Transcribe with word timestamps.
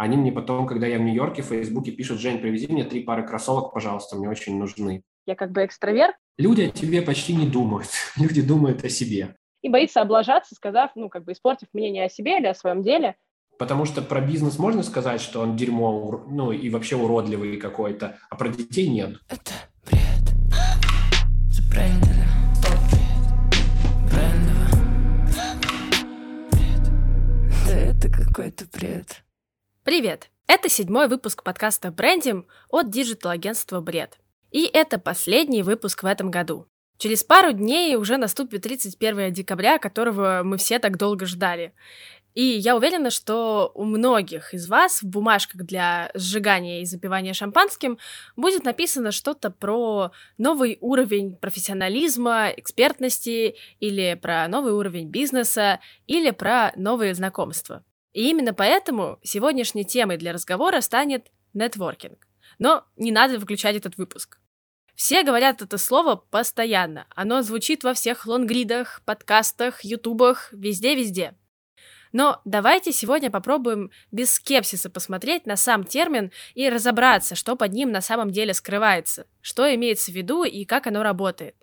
Они 0.00 0.16
мне 0.16 0.32
потом, 0.32 0.66
когда 0.66 0.86
я 0.86 0.96
в 0.96 1.02
Нью-Йорке, 1.02 1.42
в 1.42 1.48
Фейсбуке 1.48 1.90
пишут, 1.90 2.20
Жень, 2.20 2.38
привези 2.38 2.68
мне 2.68 2.84
три 2.84 3.02
пары 3.02 3.22
кроссовок, 3.22 3.74
пожалуйста, 3.74 4.16
мне 4.16 4.30
очень 4.30 4.58
нужны. 4.58 5.02
Я 5.26 5.34
как 5.34 5.52
бы 5.52 5.62
экстраверт. 5.62 6.14
Люди 6.38 6.62
о 6.62 6.70
тебе 6.70 7.02
почти 7.02 7.36
не 7.36 7.46
думают. 7.46 7.88
Люди 8.16 8.40
думают 8.40 8.82
о 8.82 8.88
себе. 8.88 9.36
И 9.60 9.68
боится 9.68 10.00
облажаться, 10.00 10.54
сказав, 10.54 10.92
ну, 10.94 11.10
как 11.10 11.24
бы 11.24 11.32
испортив 11.32 11.68
мнение 11.74 12.06
о 12.06 12.08
себе 12.08 12.38
или 12.38 12.46
о 12.46 12.54
своем 12.54 12.82
деле. 12.82 13.16
Потому 13.58 13.84
что 13.84 14.00
про 14.00 14.22
бизнес 14.22 14.58
можно 14.58 14.82
сказать, 14.82 15.20
что 15.20 15.42
он 15.42 15.54
дерьмо, 15.54 16.24
ну, 16.30 16.50
и 16.50 16.70
вообще 16.70 16.96
уродливый 16.96 17.58
какой-то, 17.58 18.16
а 18.30 18.36
про 18.36 18.48
детей 18.48 18.88
нет. 18.88 19.18
Это 19.28 19.52
бред. 19.84 20.00
Да 27.66 27.76
это 27.76 28.08
какой-то 28.08 28.64
бред. 28.72 29.22
Привет! 29.82 30.28
Это 30.46 30.68
седьмой 30.68 31.08
выпуск 31.08 31.42
подкаста 31.42 31.90
«Брендим» 31.90 32.46
от 32.68 32.90
digital-агентства 32.90 33.80
«Бред». 33.80 34.18
И 34.50 34.66
это 34.66 34.98
последний 34.98 35.62
выпуск 35.62 36.02
в 36.02 36.06
этом 36.06 36.30
году. 36.30 36.66
Через 36.98 37.24
пару 37.24 37.52
дней 37.52 37.96
уже 37.96 38.18
наступит 38.18 38.60
31 38.60 39.32
декабря, 39.32 39.78
которого 39.78 40.42
мы 40.44 40.58
все 40.58 40.80
так 40.80 40.98
долго 40.98 41.24
ждали. 41.24 41.72
И 42.34 42.42
я 42.42 42.76
уверена, 42.76 43.08
что 43.08 43.72
у 43.74 43.84
многих 43.84 44.52
из 44.52 44.68
вас 44.68 45.00
в 45.00 45.06
бумажках 45.06 45.62
для 45.62 46.10
сжигания 46.12 46.82
и 46.82 46.84
запивания 46.84 47.32
шампанским 47.32 47.96
будет 48.36 48.64
написано 48.64 49.12
что-то 49.12 49.48
про 49.48 50.12
новый 50.36 50.76
уровень 50.82 51.36
профессионализма, 51.36 52.50
экспертности, 52.54 53.56
или 53.80 54.12
про 54.20 54.46
новый 54.46 54.74
уровень 54.74 55.08
бизнеса, 55.08 55.80
или 56.06 56.32
про 56.32 56.70
новые 56.76 57.14
знакомства. 57.14 57.82
И 58.12 58.28
именно 58.28 58.52
поэтому 58.52 59.18
сегодняшней 59.22 59.84
темой 59.84 60.16
для 60.16 60.32
разговора 60.32 60.80
станет 60.80 61.30
нетворкинг. 61.54 62.26
Но 62.58 62.84
не 62.96 63.12
надо 63.12 63.38
выключать 63.38 63.76
этот 63.76 63.96
выпуск. 63.96 64.38
Все 64.94 65.22
говорят 65.22 65.62
это 65.62 65.78
слово 65.78 66.16
постоянно. 66.16 67.06
Оно 67.14 67.42
звучит 67.42 67.84
во 67.84 67.94
всех 67.94 68.26
лонгридах, 68.26 69.00
подкастах, 69.06 69.82
ютубах, 69.82 70.52
везде-везде. 70.52 71.34
Но 72.12 72.40
давайте 72.44 72.92
сегодня 72.92 73.30
попробуем 73.30 73.90
без 74.10 74.32
скепсиса 74.34 74.90
посмотреть 74.90 75.46
на 75.46 75.56
сам 75.56 75.84
термин 75.84 76.32
и 76.54 76.68
разобраться, 76.68 77.36
что 77.36 77.54
под 77.54 77.72
ним 77.72 77.92
на 77.92 78.00
самом 78.00 78.30
деле 78.30 78.52
скрывается, 78.52 79.26
что 79.40 79.72
имеется 79.74 80.10
в 80.10 80.14
виду 80.14 80.42
и 80.42 80.64
как 80.64 80.86
оно 80.88 81.02
работает. 81.02 81.54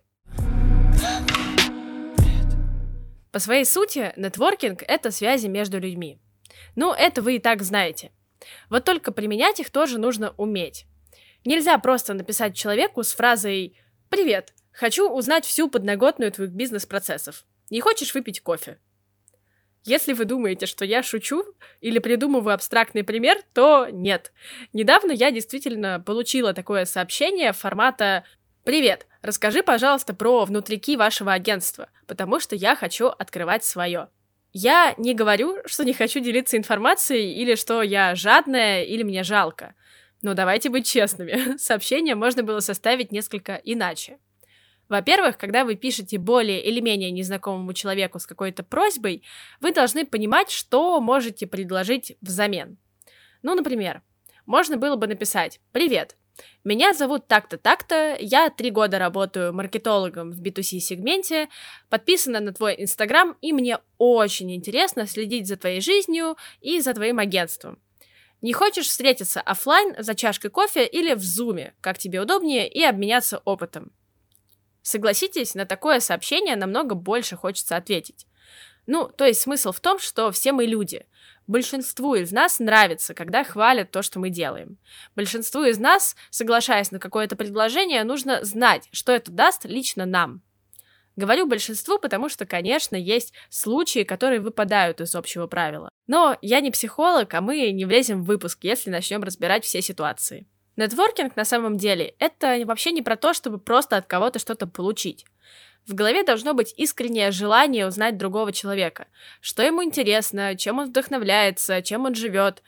По 3.31 3.39
своей 3.39 3.66
сути, 3.66 4.13
нетворкинг— 4.16 4.83
это 4.88 5.11
связи 5.11 5.47
между 5.47 5.79
людьми. 5.79 6.17
Ну, 6.75 6.94
это 6.94 7.22
вы 7.22 7.38
и 7.38 7.39
так 7.39 7.63
знаете. 7.63 8.11
Вот 8.69 8.86
только 8.86 9.11
применять 9.11 9.59
их 9.59 9.69
тоже 9.69 9.97
нужно 9.97 10.33
уметь. 10.38 10.86
Нельзя 11.45 11.77
просто 11.77 12.13
написать 12.13 12.55
человеку 12.55 13.03
с 13.03 13.13
фразой 13.13 13.77
«Привет, 14.09 14.53
хочу 14.72 15.09
узнать 15.09 15.45
всю 15.45 15.69
подноготную 15.69 16.31
твоих 16.31 16.52
бизнес-процессов. 16.52 17.45
Не 17.69 17.81
хочешь 17.81 18.13
выпить 18.13 18.41
кофе?» 18.41 18.80
Если 19.88 20.11
вы 20.11 20.25
думаете, 20.25 20.66
что 20.66 20.83
я 20.83 21.02
шучу 21.02 21.45
или 21.80 22.00
придумываю 22.00 22.53
абстрактный 22.53 23.05
пример, 23.05 23.38
то 23.53 23.88
нет. 23.89 24.33
Недавно 24.73 25.13
я 25.13 25.31
действительно 25.31 26.03
получила 26.05 26.53
такое 26.53 26.83
сообщение 26.83 27.53
формата 27.53 28.25
«Привет, 28.66 29.08
расскажи, 29.22 29.63
пожалуйста, 29.63 30.13
про 30.13 30.44
внутрики 30.44 30.97
вашего 30.97 31.31
агентства, 31.31 31.88
потому 32.05 32.41
что 32.41 32.53
я 32.53 32.75
хочу 32.75 33.08
открывать 33.08 33.63
свое». 33.63 34.09
Я 34.59 34.95
не 34.97 35.13
говорю, 35.13 35.59
что 35.67 35.86
не 35.86 35.94
хочу 35.94 36.19
делиться 36.19 36.58
информацией 36.58 37.31
или 37.31 37.53
что 37.53 37.83
я 37.83 38.16
жадная 38.16 38.81
или 38.81 39.03
мне 39.03 39.22
жалко. 39.22 39.75
Но 40.23 40.33
давайте 40.33 40.69
быть 40.69 40.88
честными, 40.88 41.55
сообщение 41.59 42.16
можно 42.16 42.41
было 42.41 42.59
составить 42.59 43.11
несколько 43.11 43.61
иначе. 43.63 44.17
Во-первых, 44.89 45.38
когда 45.38 45.63
вы 45.63 45.75
пишете 45.75 46.18
более 46.18 46.63
или 46.63 46.79
менее 46.79 47.12
незнакомому 47.12 47.73
человеку 47.73 48.18
с 48.18 48.25
какой-то 48.25 48.63
просьбой, 48.63 49.22
вы 49.62 49.73
должны 49.73 50.07
понимать, 50.07 50.50
что 50.50 51.00
можете 51.01 51.45
предложить 51.45 52.18
взамен. 52.22 52.79
Ну, 53.44 53.53
например, 53.53 54.01
можно 54.47 54.78
было 54.78 54.95
бы 54.95 55.06
написать 55.06 55.59
«Привет, 55.72 56.18
меня 56.64 56.94
зовут 56.94 57.28
так-то, 57.28 57.58
так-то, 57.58 58.18
я 58.20 58.50
три 58.50 58.72
года 58.72 59.00
работаю 59.00 59.53
маркетологом 59.53 60.31
в 60.31 60.42
B2C-сегменте, 60.42 61.50
подписана 61.90 62.40
на 62.40 62.53
твой 62.53 62.75
Инстаграм, 62.78 63.38
и 63.42 63.53
мне 63.53 63.80
очень 63.98 64.53
интересно 64.53 65.08
следить 65.08 65.48
за 65.48 65.58
твоей 65.58 65.81
жизнью 65.81 66.36
и 66.62 66.80
за 66.81 66.94
твоим 66.94 67.20
агентством. 67.20 67.80
Не 68.42 68.53
хочешь 68.53 68.88
встретиться 68.88 69.42
офлайн 69.42 69.96
за 69.98 70.14
чашкой 70.14 70.52
кофе 70.52 70.86
или 70.86 71.14
в 71.14 71.24
зуме, 71.24 71.74
как 71.81 71.98
тебе 71.98 72.22
удобнее, 72.22 72.69
и 72.69 72.84
обменяться 72.84 73.40
опытом? 73.46 73.92
Согласитесь, 74.84 75.56
на 75.56 75.66
такое 75.66 76.00
сообщение 76.00 76.56
намного 76.56 76.96
больше 76.96 77.36
хочется 77.36 77.75
ответить. 77.75 78.28
Ну, 78.86 79.09
то 79.09 79.25
есть 79.25 79.42
смысл 79.42 79.72
в 79.72 79.81
том, 79.81 80.00
что 80.00 80.31
все 80.31 80.54
мы 80.54 80.66
люди. 80.66 81.06
Большинству 81.47 82.16
из 82.16 82.34
нас 82.34 82.59
нравится, 82.59 83.13
когда 83.13 83.46
хвалят 83.46 83.91
то, 83.91 84.02
что 84.02 84.19
мы 84.19 84.30
делаем. 84.30 84.78
Большинству 85.16 85.63
из 85.63 85.80
нас, 85.80 86.16
соглашаясь 86.30 86.91
на 86.91 87.00
какое-то 87.00 87.38
предложение, 87.38 88.03
нужно 88.03 88.44
знать, 88.44 88.90
что 88.91 89.13
это 89.13 89.31
даст 89.31 89.63
лично 89.63 90.06
нам. 90.06 90.41
Говорю 91.16 91.47
большинству, 91.47 91.97
потому 91.97 92.30
что, 92.30 92.46
конечно, 92.46 92.96
есть 92.96 93.34
случаи, 93.50 94.03
которые 94.03 94.41
выпадают 94.41 95.02
из 95.02 95.16
общего 95.16 95.47
правила. 95.47 95.90
Но 96.06 96.38
я 96.41 96.59
не 96.59 96.69
психолог, 96.69 97.34
а 97.34 97.41
мы 97.41 97.72
не 97.72 97.86
влезем 97.86 98.22
в 98.22 98.28
выпуск, 98.28 98.59
если 98.62 98.91
начнем 98.91 99.24
разбирать 99.24 99.63
все 99.63 99.81
ситуации. 99.81 100.46
Нетворкинг 100.75 101.36
на 101.36 101.44
самом 101.44 101.78
деле 101.78 102.13
это 102.19 102.62
вообще 102.66 102.91
не 102.91 103.02
про 103.02 103.16
то, 103.16 103.34
чтобы 103.34 103.57
просто 103.57 103.97
от 103.97 104.06
кого-то 104.06 104.38
что-то 104.38 104.68
получить. 104.68 105.25
В 105.88 105.94
голове 105.94 106.24
должно 106.24 106.53
быть 106.53 106.74
искреннее 106.75 107.31
желание 107.31 107.88
узнать 107.88 108.18
другого 108.18 108.52
человека, 108.52 109.08
что 109.40 109.64
ему 109.64 109.84
интересно, 109.84 110.56
чем 110.58 110.80
он 110.80 110.90
вдохновляется, 110.90 111.81
чем 111.81 112.06
он 112.06 112.14
живет. 112.14 112.62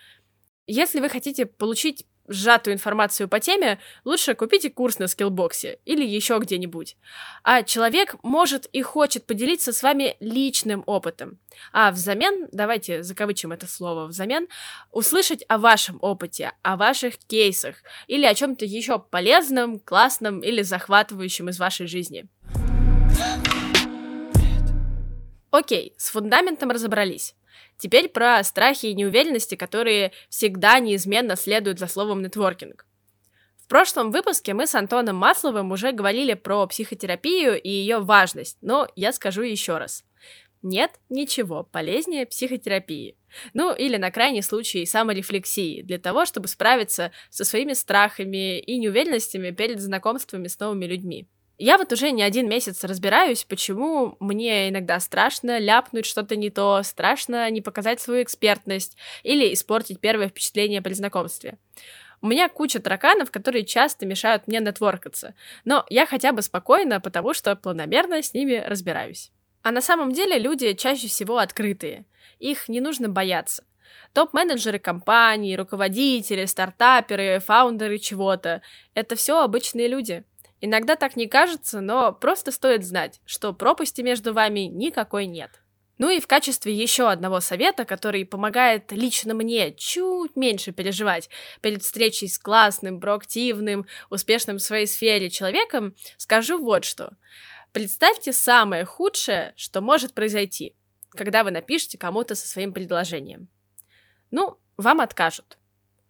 Если 0.67 1.01
вы 1.01 1.09
хотите 1.09 1.45
получить 1.45 2.05
сжатую 2.29 2.75
информацию 2.75 3.27
по 3.27 3.39
теме, 3.39 3.79
лучше 4.05 4.35
купите 4.35 4.69
курс 4.69 4.99
на 4.99 5.07
скиллбоксе 5.07 5.79
или 5.83 6.05
еще 6.05 6.37
где-нибудь. 6.39 6.95
А 7.43 7.63
человек 7.63 8.15
может 8.23 8.67
и 8.67 8.81
хочет 8.81 9.25
поделиться 9.25 9.73
с 9.73 9.83
вами 9.83 10.15
личным 10.19 10.83
опытом. 10.85 11.39
А 11.73 11.91
взамен, 11.91 12.47
давайте 12.51 13.03
закавычим 13.03 13.51
это 13.51 13.67
слово 13.67 14.05
взамен, 14.05 14.47
услышать 14.91 15.43
о 15.49 15.57
вашем 15.57 15.97
опыте, 16.01 16.53
о 16.61 16.77
ваших 16.77 17.17
кейсах 17.17 17.77
или 18.07 18.25
о 18.25 18.35
чем-то 18.35 18.63
еще 18.63 18.99
полезном, 18.99 19.79
классном 19.79 20.39
или 20.39 20.61
захватывающем 20.61 21.49
из 21.49 21.59
вашей 21.59 21.87
жизни. 21.87 22.29
Окей, 25.51 25.93
с 25.97 26.09
фундаментом 26.11 26.71
разобрались. 26.71 27.35
Теперь 27.77 28.09
про 28.09 28.43
страхи 28.43 28.87
и 28.87 28.93
неуверенности, 28.93 29.55
которые 29.55 30.11
всегда 30.29 30.79
неизменно 30.79 31.35
следуют 31.35 31.79
за 31.79 31.87
словом 31.87 32.21
нетворкинг. 32.21 32.85
В 33.57 33.67
прошлом 33.67 34.11
выпуске 34.11 34.53
мы 34.53 34.67
с 34.67 34.75
Антоном 34.75 35.15
Масловым 35.15 35.71
уже 35.71 35.91
говорили 35.91 36.33
про 36.33 36.65
психотерапию 36.67 37.61
и 37.61 37.69
ее 37.69 37.99
важность, 37.99 38.57
но 38.61 38.87
я 38.95 39.13
скажу 39.13 39.43
еще 39.43 39.77
раз. 39.77 40.03
Нет 40.61 40.91
ничего 41.09 41.63
полезнее 41.63 42.25
психотерапии. 42.25 43.15
Ну, 43.53 43.73
или 43.73 43.97
на 43.97 44.11
крайний 44.11 44.43
случай 44.43 44.85
саморефлексии, 44.85 45.81
для 45.83 45.99
того, 45.99 46.25
чтобы 46.25 46.47
справиться 46.47 47.11
со 47.29 47.45
своими 47.45 47.73
страхами 47.73 48.59
и 48.59 48.77
неуверенностями 48.77 49.51
перед 49.51 49.79
знакомствами 49.79 50.47
с 50.47 50.59
новыми 50.59 50.85
людьми. 50.85 51.27
Я 51.61 51.77
вот 51.77 51.91
уже 51.91 52.11
не 52.11 52.23
один 52.23 52.47
месяц 52.47 52.85
разбираюсь, 52.85 53.43
почему 53.43 54.15
мне 54.21 54.69
иногда 54.69 54.97
страшно 55.01 55.59
ляпнуть 55.59 56.05
что-то 56.05 56.37
не 56.37 56.49
то, 56.49 56.81
страшно 56.83 57.49
не 57.51 57.59
показать 57.59 57.99
свою 57.99 58.23
экспертность 58.23 58.95
или 59.23 59.53
испортить 59.53 59.99
первое 59.99 60.29
впечатление 60.29 60.81
при 60.81 60.93
знакомстве. 60.93 61.57
У 62.21 62.27
меня 62.27 62.47
куча 62.47 62.79
тараканов, 62.79 63.29
которые 63.29 63.65
часто 63.65 64.05
мешают 64.05 64.47
мне 64.47 64.61
нетворкаться, 64.61 65.35
но 65.65 65.85
я 65.89 66.05
хотя 66.05 66.31
бы 66.31 66.41
спокойна, 66.41 67.01
потому 67.01 67.33
что 67.33 67.53
планомерно 67.57 68.23
с 68.23 68.33
ними 68.33 68.63
разбираюсь. 68.65 69.29
А 69.61 69.71
на 69.71 69.81
самом 69.81 70.13
деле 70.13 70.39
люди 70.39 70.71
чаще 70.71 71.09
всего 71.09 71.39
открытые. 71.39 72.05
Их 72.39 72.69
не 72.69 72.79
нужно 72.79 73.09
бояться. 73.09 73.65
Топ-менеджеры 74.13 74.79
компаний, 74.79 75.57
руководители, 75.57 76.45
стартаперы, 76.45 77.41
фаундеры 77.45 77.97
чего-то— 77.97 78.61
это 78.93 79.17
все 79.17 79.41
обычные 79.41 79.89
люди. 79.89 80.23
Иногда 80.61 80.95
так 80.95 81.15
не 81.15 81.27
кажется, 81.27 81.79
но 81.79 82.11
просто 82.11 82.51
стоит 82.51 82.85
знать, 82.85 83.21
что 83.25 83.53
пропасти 83.53 84.01
между 84.01 84.33
вами 84.33 84.61
никакой 84.61 85.25
нет. 85.25 85.61
Ну 85.99 86.09
и 86.09 86.21
в 86.21 86.27
качестве 86.27 86.73
еще 86.73 87.09
одного 87.09 87.41
совета, 87.41 87.83
который 87.83 88.25
помогает 88.25 88.91
лично 88.93 89.33
мне 89.33 89.73
чуть 89.73 90.37
меньше 90.37 90.71
переживать 90.71 91.29
перед 91.61 91.83
встречей 91.83 92.29
с 92.29 92.39
классным, 92.39 93.01
проактивным, 93.01 93.85
успешным 94.09 94.57
в 94.57 94.61
своей 94.61 94.87
сфере 94.87 95.29
человеком, 95.29 95.93
скажу 96.17 96.57
вот 96.57 96.85
что. 96.85 97.17
Представьте 97.73 98.31
самое 98.31 98.85
худшее, 98.85 99.53
что 99.57 99.81
может 99.81 100.13
произойти, 100.13 100.73
когда 101.11 101.43
вы 101.43 101.51
напишете 101.51 101.97
кому-то 101.97 102.33
со 102.33 102.47
своим 102.47 102.73
предложением. 102.73 103.49
Ну, 104.31 104.57
вам 104.77 105.01
откажут. 105.01 105.57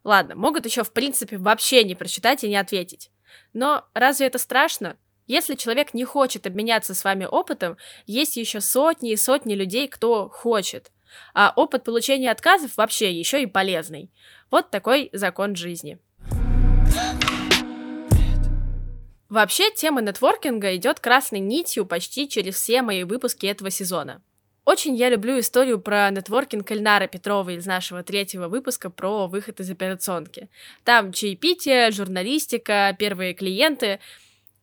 Ладно, 0.03 0.35
могут 0.35 0.65
еще 0.65 0.83
в 0.83 0.93
принципе 0.93 1.37
вообще 1.37 1.83
не 1.83 1.95
прочитать 1.95 2.43
и 2.43 2.49
не 2.49 2.57
ответить. 2.57 3.09
Но 3.53 3.85
разве 3.93 4.27
это 4.27 4.37
страшно? 4.37 4.97
Если 5.27 5.55
человек 5.55 5.93
не 5.93 6.05
хочет 6.05 6.47
обменяться 6.47 6.95
с 6.95 7.03
вами 7.03 7.25
опытом, 7.25 7.77
есть 8.07 8.35
еще 8.35 8.61
сотни 8.61 9.11
и 9.11 9.17
сотни 9.17 9.53
людей, 9.53 9.87
кто 9.87 10.27
хочет. 10.27 10.91
А 11.33 11.53
опыт 11.55 11.83
получения 11.83 12.31
отказов 12.31 12.77
вообще 12.77 13.11
еще 13.11 13.41
и 13.41 13.45
полезный. 13.45 14.11
Вот 14.49 14.71
такой 14.71 15.09
закон 15.13 15.55
жизни. 15.55 15.99
Вообще, 19.29 19.69
тема 19.71 20.01
нетворкинга 20.01 20.75
идет 20.75 20.99
красной 20.99 21.39
нитью 21.39 21.85
почти 21.85 22.27
через 22.27 22.55
все 22.55 22.81
мои 22.81 23.03
выпуски 23.03 23.45
этого 23.45 23.69
сезона. 23.69 24.23
Очень 24.65 24.95
я 24.95 25.09
люблю 25.09 25.39
историю 25.39 25.79
про 25.79 26.09
нетворкинг 26.11 26.69
Эльнара 26.71 27.07
Петрова 27.07 27.49
из 27.49 27.65
нашего 27.65 28.03
третьего 28.03 28.47
выпуска 28.47 28.89
про 28.89 29.27
выход 29.27 29.59
из 29.59 29.69
операционки. 29.69 30.49
Там 30.83 31.11
чаепитие, 31.11 31.91
журналистика, 31.91 32.95
первые 32.97 33.33
клиенты. 33.33 33.99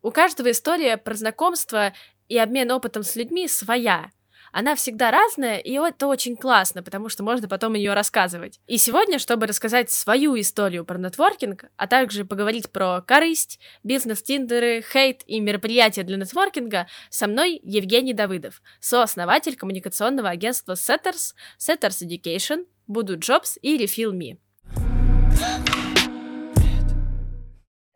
У 0.02 0.10
каждого 0.10 0.50
история 0.50 0.96
про 0.96 1.14
знакомство 1.14 1.92
и 2.28 2.38
обмен 2.38 2.70
опытом 2.70 3.02
с 3.02 3.16
людьми 3.16 3.48
своя 3.48 4.10
она 4.56 4.74
всегда 4.74 5.10
разная, 5.10 5.58
и 5.58 5.72
это 5.72 6.06
очень 6.06 6.34
классно, 6.34 6.82
потому 6.82 7.10
что 7.10 7.22
можно 7.22 7.46
потом 7.46 7.74
ее 7.74 7.92
рассказывать. 7.92 8.58
И 8.66 8.78
сегодня, 8.78 9.18
чтобы 9.18 9.46
рассказать 9.46 9.90
свою 9.90 10.40
историю 10.40 10.86
про 10.86 10.96
нетворкинг, 10.96 11.66
а 11.76 11.86
также 11.86 12.24
поговорить 12.24 12.70
про 12.70 13.02
корысть, 13.02 13.60
бизнес-тиндеры, 13.84 14.80
хейт 14.80 15.24
и 15.26 15.40
мероприятия 15.40 16.04
для 16.04 16.16
нетворкинга, 16.16 16.86
со 17.10 17.26
мной 17.26 17.60
Евгений 17.62 18.14
Давыдов, 18.14 18.62
сооснователь 18.80 19.56
коммуникационного 19.56 20.30
агентства 20.30 20.72
Setters, 20.72 21.34
Setters 21.58 22.02
Education, 22.02 22.64
Буду 22.86 23.18
Jobs 23.18 23.58
и 23.60 23.76
Refill 23.76 24.12
Me. 24.12 24.38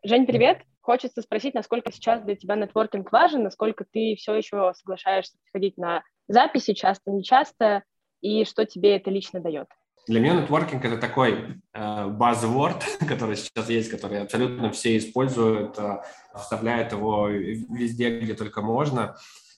Жень, 0.03 0.27
привет! 0.27 0.70
Хочется 0.81 1.21
спросить, 1.21 1.53
насколько 1.53 1.91
сейчас 1.91 2.21
для 2.23 2.35
тебя 2.35 2.55
нетворкинг 2.55 3.11
важен, 3.11 3.43
насколько 3.43 3.85
ты 3.89 4.15
все 4.17 4.33
еще 4.35 4.73
соглашаешься 4.75 5.37
приходить 5.43 5.77
на 5.77 6.03
записи, 6.27 6.73
часто, 6.73 7.11
не 7.11 7.23
часто, 7.23 7.83
и 8.21 8.45
что 8.45 8.65
тебе 8.65 8.95
это 8.95 9.09
лично 9.11 9.39
дает? 9.39 9.67
Для 10.07 10.19
меня 10.19 10.41
нетворкинг– 10.41 10.83
это 10.85 10.97
такой 10.97 11.61
э, 11.73 11.79
buzzword, 12.07 12.81
который 13.07 13.35
сейчас 13.35 13.69
есть, 13.69 13.91
который 13.91 14.21
абсолютно 14.21 14.71
все 14.71 14.97
используют, 14.97 15.77
э, 15.77 16.01
вставляют 16.35 16.91
его 16.91 17.27
везде, 17.27 18.19
где 18.19 18.33
только 18.33 18.61
можно. 18.61 19.15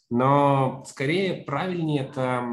Но 0.09 0.83
скорее 0.85 1.43
правильнее 1.43 2.03
это 2.03 2.43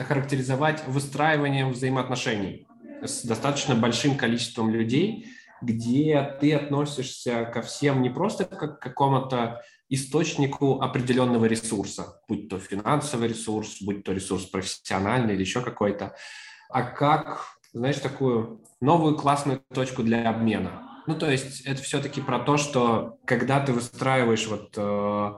охарактеризовать 0.00 0.84
выстраиванием 0.86 1.70
взаимоотношений 1.70 2.66
с 3.02 3.24
достаточно 3.24 3.74
большим 3.74 4.16
количеством 4.16 4.70
людей, 4.70 5.26
где 5.62 6.36
ты 6.40 6.54
относишься 6.54 7.44
ко 7.44 7.62
всем 7.62 8.02
не 8.02 8.10
просто 8.10 8.44
как 8.44 8.78
к 8.78 8.82
какому-то 8.82 9.62
источнику 9.88 10.80
определенного 10.80 11.44
ресурса, 11.44 12.20
будь 12.28 12.48
то 12.48 12.58
финансовый 12.58 13.28
ресурс, 13.28 13.82
будь 13.82 14.04
то 14.04 14.12
ресурс 14.12 14.44
профессиональный 14.44 15.34
или 15.34 15.42
еще 15.42 15.60
какой-то, 15.60 16.16
а 16.70 16.82
как, 16.82 17.58
знаешь, 17.74 17.98
такую 17.98 18.64
новую 18.80 19.16
классную 19.16 19.62
точку 19.74 20.02
для 20.02 20.30
обмена. 20.30 20.88
Ну, 21.06 21.14
то 21.14 21.30
есть 21.30 21.62
это 21.62 21.82
все-таки 21.82 22.20
про 22.20 22.38
то, 22.38 22.56
что 22.56 23.18
когда 23.26 23.60
ты 23.60 23.72
выстраиваешь 23.72 24.46
вот 24.46 24.72
э, 24.76 25.32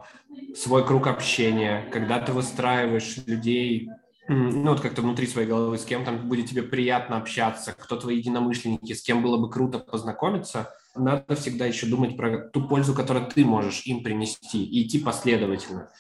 свой 0.55 0.87
круг 0.87 1.07
общения, 1.07 1.89
когда 1.91 2.21
ты 2.21 2.33
выстраиваешь 2.33 3.17
людей, 3.27 3.89
ну, 4.29 4.71
вот 4.71 4.81
как-то 4.81 5.03
внутри 5.03 5.27
своей 5.27 5.47
головы, 5.47 5.79
с 5.79 5.85
кем 5.85 6.05
там 6.05 6.29
будет 6.29 6.49
тебе 6.49 6.63
приятно 6.63 7.17
общаться, 7.19 7.75
кто 7.79 7.97
твои 7.97 8.17
единомышленники, 8.17 8.93
с 8.93 9.03
кем 9.03 9.23
было 9.23 9.37
бы 9.37 9.51
круто 9.51 9.79
познакомиться– 9.79 10.71
надо 10.95 11.35
всегда 11.35 11.67
еще 11.67 11.87
думать 11.87 12.17
про 12.17 12.39
ту 12.39 12.67
пользу, 12.69 12.95
которую 12.95 13.27
ты 13.27 13.45
можешь 13.45 13.83
им 13.87 14.03
принести, 14.03 14.65
и 14.65 14.87
идти 14.87 14.99
последовательно. 14.99 15.91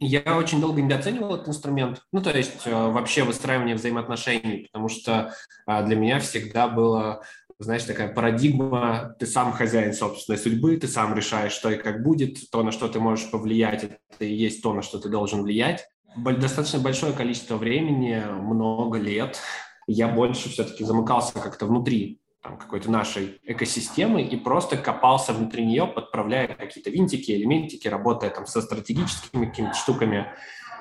Я 0.00 0.36
очень 0.36 0.60
долго 0.60 0.80
недооценивал 0.80 1.34
этот 1.34 1.48
инструмент, 1.48 2.02
ну, 2.12 2.22
то 2.22 2.30
есть 2.30 2.66
э, 2.66 2.70
вообще 2.70 3.24
выстраивание 3.24 3.74
взаимоотношений, 3.74 4.68
потому 4.70 4.88
что 4.88 5.34
э, 5.66 5.84
для 5.84 5.96
меня 5.96 6.20
всегда 6.20 6.68
было, 6.68 7.24
знаешь, 7.58 7.82
такая 7.82 8.14
парадигма, 8.14 9.16
ты 9.18 9.26
сам 9.26 9.52
хозяин 9.52 9.92
собственной 9.92 10.38
судьбы, 10.38 10.76
ты 10.76 10.86
сам 10.86 11.14
решаешь, 11.14 11.52
что 11.52 11.70
и 11.70 11.76
как 11.76 12.04
будет, 12.04 12.48
то, 12.50 12.62
на 12.62 12.70
что 12.70 12.88
ты 12.88 13.00
можешь 13.00 13.28
повлиять, 13.28 13.84
это 13.84 14.24
и 14.24 14.32
есть 14.32 14.62
то, 14.62 14.72
на 14.72 14.82
что 14.82 15.00
ты 15.00 15.08
должен 15.08 15.42
влиять. 15.42 15.88
Достаточно 16.16 16.78
большое 16.80 17.12
количество 17.12 17.56
времени, 17.56 18.22
много 18.40 18.98
лет, 18.98 19.38
я 19.86 20.08
больше 20.08 20.48
все-таки 20.48 20.84
замыкался 20.84 21.34
как-то 21.34 21.66
внутри 21.66 22.20
там, 22.42 22.58
какой-то 22.58 22.90
нашей 22.90 23.40
экосистемы 23.44 24.22
и 24.22 24.36
просто 24.36 24.76
копался 24.76 25.32
внутри 25.32 25.66
нее, 25.66 25.86
подправляя 25.86 26.48
какие-то 26.48 26.90
винтики, 26.90 27.32
элементики, 27.32 27.88
работая 27.88 28.30
там 28.30 28.46
со 28.46 28.62
стратегическими 28.62 29.46
какими-то 29.46 29.74
штуками, 29.74 30.26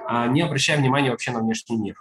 а 0.07 0.27
не 0.27 0.41
обращая 0.41 0.77
внимания 0.77 1.11
вообще 1.11 1.31
на 1.31 1.39
внешний 1.39 1.77
мир. 1.77 1.95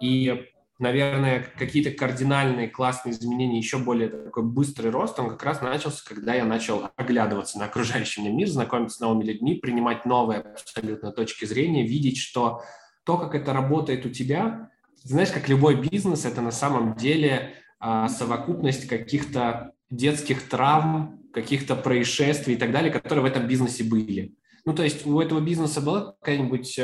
И, 0.00 0.46
наверное, 0.78 1.46
какие-то 1.58 1.90
кардинальные 1.90 2.68
классные 2.68 3.12
изменения, 3.12 3.58
еще 3.58 3.78
более 3.78 4.08
такой 4.08 4.42
быстрый 4.42 4.90
рост, 4.90 5.18
он 5.18 5.30
как 5.30 5.42
раз 5.42 5.60
начался, 5.62 6.02
когда 6.06 6.34
я 6.34 6.44
начал 6.44 6.90
оглядываться 6.96 7.58
на 7.58 7.64
окружающий 7.64 8.20
мне 8.20 8.30
мир, 8.30 8.48
знакомиться 8.48 8.98
с 8.98 9.00
новыми 9.00 9.24
людьми, 9.24 9.54
принимать 9.54 10.04
новые 10.04 10.40
абсолютно 10.40 11.12
точки 11.12 11.44
зрения, 11.44 11.86
видеть, 11.86 12.18
что 12.18 12.62
то, 13.04 13.16
как 13.16 13.34
это 13.34 13.52
работает 13.52 14.04
у 14.04 14.10
тебя, 14.10 14.70
знаешь, 15.02 15.30
как 15.30 15.48
любой 15.48 15.76
бизнес, 15.76 16.24
это 16.24 16.40
на 16.40 16.50
самом 16.50 16.96
деле 16.96 17.54
а, 17.78 18.08
совокупность 18.08 18.88
каких-то 18.88 19.72
детских 19.88 20.48
травм, 20.48 21.22
каких-то 21.32 21.76
происшествий 21.76 22.54
и 22.54 22.58
так 22.58 22.72
далее, 22.72 22.90
которые 22.90 23.22
в 23.22 23.26
этом 23.26 23.46
бизнесе 23.46 23.84
были. 23.84 24.34
Ну, 24.64 24.74
то 24.74 24.82
есть 24.82 25.06
у 25.06 25.20
этого 25.20 25.40
бизнеса 25.40 25.80
была 25.80 26.16
какая-нибудь 26.20 26.80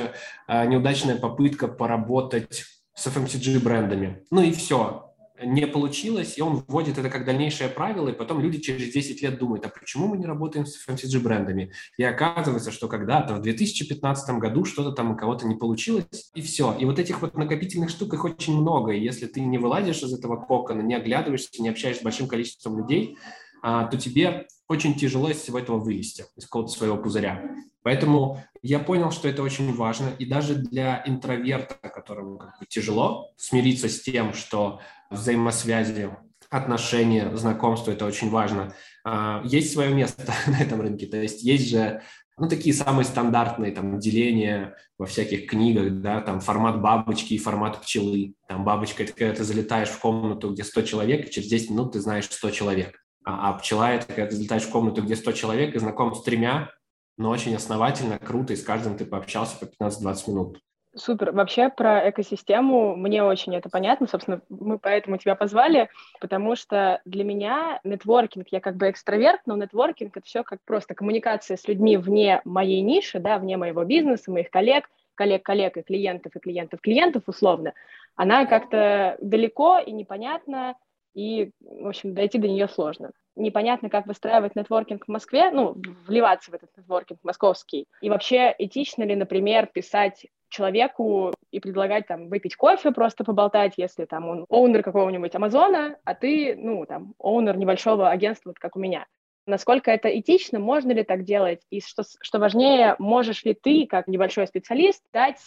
а, 0.47 0.67
неудачная 0.67 1.17
попытка 1.17 1.67
поработать 1.67 2.65
с 3.03 3.07
FMCG-брендами. 3.09 4.23
Ну 4.31 4.43
и 4.43 4.53
все 4.53 5.09
не 5.45 5.67
получилось, 5.67 6.39
и 6.39 6.43
он 6.43 6.63
вводит 6.69 6.99
это 6.99 7.11
как 7.11 7.25
дальнейшее 7.25 7.69
правило, 7.69 8.09
и 8.09 8.13
потом 8.13 8.41
люди 8.41 8.59
через 8.59 8.93
10 8.93 9.23
лет 9.23 9.39
думают, 9.39 9.67
а 9.67 9.71
почему 9.71 10.07
мы 10.07 10.17
не 10.17 10.25
работаем 10.25 10.67
с 10.67 10.87
FMCG-брендами? 10.87 11.73
И 11.99 12.05
оказывается, 12.05 12.71
что 12.71 12.87
когда-то 12.87 13.35
в 13.35 13.43
2015 13.43 14.39
году 14.39 14.65
что-то 14.65 14.93
там 14.93 15.11
у 15.11 15.17
кого-то 15.17 15.47
не 15.49 15.57
получилось, 15.57 16.31
и 16.35 16.43
все. 16.43 16.77
И 16.79 16.85
вот 16.85 17.01
этих 17.01 17.23
вот 17.23 17.37
накопительных 17.37 17.91
штук 17.91 18.15
их 18.15 18.25
очень 18.25 18.57
много, 18.57 18.93
и 18.93 19.03
если 19.03 19.27
ты 19.27 19.41
не 19.41 19.59
вылазишь 19.59 20.03
из 20.03 20.13
этого 20.13 20.37
кокона, 20.37 20.81
не 20.81 20.95
оглядываешься, 20.95 21.61
не 21.61 21.71
общаешься 21.71 22.03
с 22.03 22.05
большим 22.05 22.29
количеством 22.29 22.79
людей, 22.79 23.19
а, 23.63 23.87
то 23.87 23.97
тебе 23.97 24.47
очень 24.69 24.95
тяжело 24.95 25.29
из 25.29 25.39
всего 25.39 25.59
этого 25.59 25.79
вылезти, 25.79 26.25
из 26.37 26.45
какого-то 26.45 26.71
своего 26.73 26.97
пузыря. 26.97 27.43
Поэтому 27.83 28.43
я 28.63 28.79
понял, 28.79 29.11
что 29.11 29.29
это 29.29 29.43
очень 29.43 29.75
важно, 29.75 30.11
и 30.19 30.25
даже 30.25 30.55
для 30.55 31.03
интроверта, 31.05 31.75
которому 31.89 32.39
как 32.39 32.59
бы 32.61 32.67
тяжело 32.67 33.33
смириться 33.37 33.89
с 33.89 34.01
тем, 34.03 34.35
что 34.35 34.81
взаимосвязи, 35.11 36.11
отношения, 36.49 37.35
знакомства, 37.35 37.93
это 37.93 38.05
очень 38.05 38.31
важно. 38.31 38.75
А, 39.05 39.43
есть 39.45 39.73
свое 39.73 39.93
место 39.93 40.33
на 40.47 40.61
этом 40.61 40.81
рынке, 40.81 41.07
то 41.07 41.17
есть 41.17 41.43
есть 41.43 41.71
же 41.71 42.03
ну, 42.39 42.49
такие 42.49 42.75
самые 42.75 43.05
стандартные 43.05 43.73
там 43.73 43.99
деления 43.99 44.77
во 44.99 45.07
всяких 45.07 45.49
книгах, 45.49 46.01
да, 46.01 46.21
там 46.21 46.41
формат 46.41 46.81
бабочки 46.81 47.35
и 47.35 47.39
формат 47.39 47.83
пчелы. 47.83 48.35
Там 48.49 48.65
бабочка– 48.65 49.03
это 49.05 49.13
когда 49.13 49.35
ты 49.35 49.45
залетаешь 49.45 49.89
в 49.89 49.99
комнату, 49.99 50.51
где 50.51 50.65
100 50.65 50.83
человек, 50.83 51.27
и 51.27 51.31
через 51.31 51.49
10 51.49 51.71
минут 51.71 51.93
ты 51.93 52.01
знаешь 52.01 52.25
100 52.25 52.51
человек. 52.51 53.05
А, 53.25 53.51
а 53.51 53.53
пчела– 53.55 53.91
это 53.93 54.07
когда 54.07 54.27
ты 54.27 54.37
залетаешь 54.37 54.63
в 54.63 54.71
комнату, 54.71 55.03
где 55.03 55.15
100 55.15 55.33
человек, 55.33 55.75
и 55.75 55.79
знаком 55.79 56.15
с 56.15 56.23
тремя, 56.23 56.71
но 57.17 57.31
очень 57.31 57.55
основательно, 57.55 58.19
круто, 58.19 58.53
и 58.53 58.57
с 58.57 58.63
каждым 58.63 58.97
ты 58.97 59.05
пообщался 59.05 59.59
по 59.59 59.65
15-20 59.65 60.31
минут. 60.31 60.59
Супер. 60.95 61.33
Вообще 61.33 61.71
про 61.71 62.11
экосистему 62.11 62.95
мне 62.97 63.25
очень 63.25 63.57
это 63.57 63.71
понятно. 63.71 64.07
Собственно, 64.07 64.43
мы 64.51 64.79
поэтому 64.79 65.17
тебя 65.17 65.35
позвали, 65.35 65.89
потому 66.21 66.55
что 66.55 67.01
для 67.07 67.25
меня 67.25 67.81
нетворкинг, 67.83 68.49
я 68.51 68.61
как 68.61 68.77
бы 68.77 68.91
экстраверт, 68.91 69.41
но 69.47 69.57
нетворкинг— 69.57 70.15
это 70.17 70.27
все 70.27 70.43
как 70.43 70.59
просто 70.67 70.95
коммуникация 70.95 71.57
с 71.57 71.67
людьми 71.67 71.97
вне 71.97 72.43
моей 72.45 72.83
ниши, 72.83 73.21
да, 73.21 73.39
вне 73.39 73.57
моего 73.57 73.85
бизнеса, 73.85 74.31
моих 74.31 74.51
коллег, 74.51 74.91
коллег-коллег 75.15 75.79
и 75.79 75.83
клиентов, 75.83 76.37
и 76.37 76.41
клиентов-клиентов 76.41 77.23
условно. 77.27 77.73
Она 78.15 78.45
как-то 78.45 79.17
далеко 79.23 79.79
и 79.79 79.93
непонятно, 79.93 80.75
и, 81.15 81.53
в 81.61 81.89
общем, 81.89 82.13
дойти 82.13 82.37
до 82.37 82.49
нее 82.49 82.69
сложно. 82.69 83.13
Непонятно, 83.35 83.89
как 83.89 84.07
выстраивать 84.07 84.57
нетворкинг 84.57 85.07
в 85.07 85.09
Москве, 85.09 85.51
ну, 85.51 85.75
вливаться 86.07 86.51
в 86.51 86.55
этот 86.55 86.71
нетворкинг 86.77 87.21
московский. 87.23 87.87
И 88.03 88.11
вообще, 88.11 88.55
этично 88.59 89.05
ли, 89.05 89.17
например, 89.17 89.67
писать 89.67 90.27
человеку 90.51 91.33
и 91.51 91.61
предлагать 91.61 92.07
там 92.07 92.29
выпить 92.29 92.57
кофе, 92.57 92.91
просто 92.93 93.25
поболтать, 93.25 93.75
если 93.79 94.05
там 94.05 94.29
он 94.29 94.47
оунер 94.51 94.83
какого-нибудь 94.83 95.35
Амазона, 95.35 95.97
а 96.05 96.15
ты, 96.15 96.55
ну, 96.57 96.85
там, 96.87 97.15
оунер 97.19 97.57
небольшого 97.57 98.11
агентства, 98.11 98.51
вот 98.51 98.59
как 98.59 98.77
у 98.77 98.81
меня. 98.81 99.07
Насколько 99.47 99.91
это 99.91 100.09
этично, 100.09 100.61
можно 100.61 100.93
ли 100.93 101.03
так 101.03 101.25
делать? 101.25 101.63
И 101.71 101.81
что, 101.81 102.05
что 102.21 102.39
важнее, 102.39 102.95
можешь 102.99 103.45
ли 103.45 103.55
ты, 103.55 103.87
как 103.87 104.07
небольшой 104.07 104.47
специалист, 104.47 105.03
дать 105.13 105.41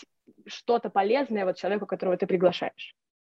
что-то 0.48 0.90
полезное 0.90 1.46
вот 1.46 1.58
человеку, 1.58 1.86
которого 1.86 2.18
ты 2.18 2.26
приглашаешь? 2.28 2.96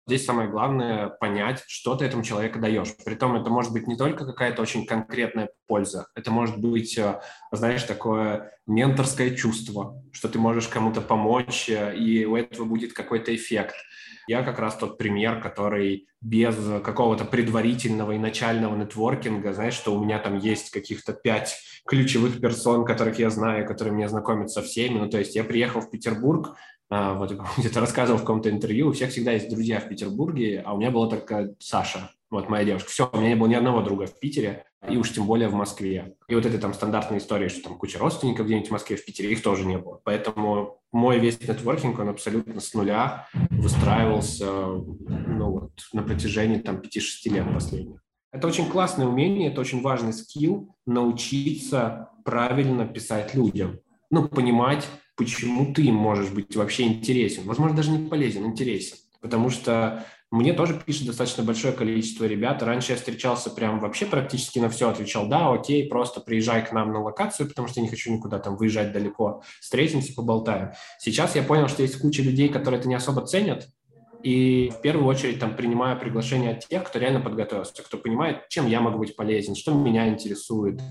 Здесь 0.08 0.26
самое 0.26 0.50
главное 0.50 1.10
понять, 1.10 1.66
что 1.68 1.96
ты 1.96 2.06
этому 2.06 2.24
человеку 2.24 2.60
даешь. 2.60 2.96
Притом 3.04 3.36
это 3.36 3.50
может 3.50 3.74
быть 3.74 3.88
не 3.88 3.98
только 3.98 4.26
какая-то 4.26 4.62
очень 4.62 4.86
конкретная 4.86 5.50
польза, 5.68 6.08
это 6.16 6.32
может 6.32 6.58
быть, 6.58 6.98
э, 6.98 7.20
знаешь, 7.52 7.84
такое 7.84 8.54
менторское 8.66 9.36
чувство, 9.36 10.02
что 10.14 10.30
ты 10.30 10.40
можешь 10.40 10.70
кому-то 10.70 11.02
помочь, 11.02 11.68
э, 11.68 11.94
и 11.98 12.24
у 12.24 12.38
этого 12.38 12.64
будет 12.64 12.94
какой-то 12.94 13.36
эффект. 13.36 13.76
Я 14.30 14.44
как 14.44 14.60
раз 14.60 14.78
тот 14.78 14.98
пример, 14.98 15.42
который 15.42 16.08
без 16.22 16.56
какого-то 16.84 17.26
предварительного 17.26 18.14
и 18.14 18.18
начального 18.18 18.78
нетворкинга, 18.78 19.54
знаешь, 19.54 19.74
что 19.74 19.94
у 19.94 20.04
меня 20.04 20.20
там 20.20 20.38
есть 20.38 20.70
каких-то 20.70 21.12
пять 21.12 21.58
ключевых 21.86 22.40
персон, 22.40 22.86
которых 22.86 23.20
я 23.20 23.30
знаю, 23.30 23.68
которые 23.68 23.94
мне 23.94 24.08
знакомят 24.08 24.52
со 24.52 24.62
всеми. 24.62 25.00
Ну, 25.00 25.10
то 25.10 25.18
есть 25.18 25.36
я 25.36 25.44
приехал 25.44 25.82
в 25.82 25.90
Петербург, 25.90 26.56
вот 26.89 27.32
где-то 27.58 27.79
рассказывал 27.79 28.17
в 28.17 28.22
каком-то 28.22 28.50
интервью, 28.50 28.89
у 28.89 28.91
всех 28.94 29.12
всегда 29.12 29.34
есть 29.34 29.50
друзья 29.50 29.79
в 29.79 29.89
Петербурге, 29.89 30.63
а 30.65 30.74
у 30.74 30.77
меня 30.77 30.91
была 30.91 31.08
только 31.08 31.56
Саша, 31.60 32.12
вот 32.29 32.50
моя 32.50 32.65
девушка. 32.65 32.89
Все, 32.89 33.10
у 33.12 33.17
меня 33.17 33.29
не 33.29 33.36
было 33.36 33.48
ни 33.48 33.56
одного 33.56 33.82
друга 33.82 34.06
в 34.06 34.20
Питере, 34.20 34.65
и 34.89 34.98
уж 34.98 35.12
тем 35.12 35.25
более 35.25 35.48
в 35.48 35.53
Москве. 35.53 36.15
И 36.27 36.36
вот 36.36 36.46
этой 36.46 36.60
там 36.60 36.74
стандартная 36.74 37.20
история, 37.20 37.50
что 37.50 37.63
там 37.63 37.77
куча 37.77 38.00
родственников 38.00 38.46
где-нибудь 38.46 38.70
в 38.70 38.72
Москве, 38.72 38.96
в 38.96 39.06
Питере, 39.06 39.32
их 39.32 39.41
тоже 39.41 39.65
не 39.65 39.77
было. 39.77 40.00
Поэтому 40.03 40.79
мой 40.91 41.20
весь 41.20 41.39
нетворкинг, 41.41 42.00
он 42.00 42.10
абсолютно 42.10 42.60
с 42.60 42.74
нуля 42.74 43.27
выстраивался 43.50 44.46
ну, 44.46 45.51
вот, 45.51 45.72
на 45.94 46.03
протяжении 46.03 46.60
там 46.60 46.77
5-6 46.77 47.34
лет 47.34 47.53
последних. 47.53 48.01
Это 48.32 48.48
очень 48.48 48.70
классное 48.70 49.08
умение, 49.08 49.50
это 49.50 49.62
очень 49.62 49.82
важный 49.82 50.13
скилл 50.13 50.75
научиться 50.86 52.10
правильно 52.24 52.86
писать 52.86 53.34
людям. 53.34 53.79
Ну, 54.12 54.27
понимать, 54.27 54.88
почему 55.18 55.74
ты 55.74 55.92
можешь 55.92 56.30
быть 56.30 56.56
вообще 56.56 56.84
интересен. 56.84 57.44
Возможно, 57.46 57.76
даже 57.76 57.92
не 57.92 58.08
полезен, 58.08 58.46
интересен. 58.46 58.98
Потому 59.20 59.50
что 59.50 60.06
мне 60.30 60.52
тоже 60.54 60.74
пишет 60.86 61.08
достаточно 61.08 61.44
большое 61.44 61.74
количество 61.74 62.26
ребят. 62.26 62.62
Раньше 62.62 62.92
я 62.92 62.98
встречался 62.98 63.50
прям 63.50 63.80
вообще 63.80 64.06
практически 64.06 64.60
на 64.60 64.70
все, 64.70 64.90
отвечал, 64.90 65.28
да, 65.28 65.54
окей, 65.54 65.88
просто 65.88 66.20
приезжай 66.20 66.66
к 66.66 66.74
нам 66.74 66.92
на 66.92 67.02
локацию, 67.02 67.48
потому 67.48 67.68
что 67.68 67.80
я 67.80 67.86
не 67.86 67.90
хочу 67.90 68.12
никуда 68.12 68.38
там 68.38 68.58
выезжать 68.58 68.92
далеко, 68.92 69.42
встретимся, 69.62 70.14
поболтаем. 70.14 70.72
Сейчас 71.00 71.36
я 71.36 71.44
понял, 71.44 71.70
что 71.70 71.82
есть 71.82 71.98
куча 72.00 72.22
людей, 72.22 72.50
которые 72.50 72.80
это 72.80 72.90
не 72.90 72.96
особо 72.96 73.26
ценят, 73.26 73.70
и 74.24 74.72
в 74.76 74.82
первую 74.82 75.06
очередь 75.08 75.40
там 75.40 75.56
принимаю 75.56 76.00
приглашение 76.00 76.52
от 76.52 76.68
тех, 76.68 76.84
кто 76.84 77.00
реально 77.00 77.22
подготовился, 77.22 77.84
кто 77.84 77.98
понимает, 77.98 78.48
чем 78.50 78.68
я 78.68 78.82
могу 78.82 79.00
быть 79.00 79.16
полезен, 79.16 79.56
что 79.56 79.74
меня 79.74 80.08
интересует, 80.08 80.82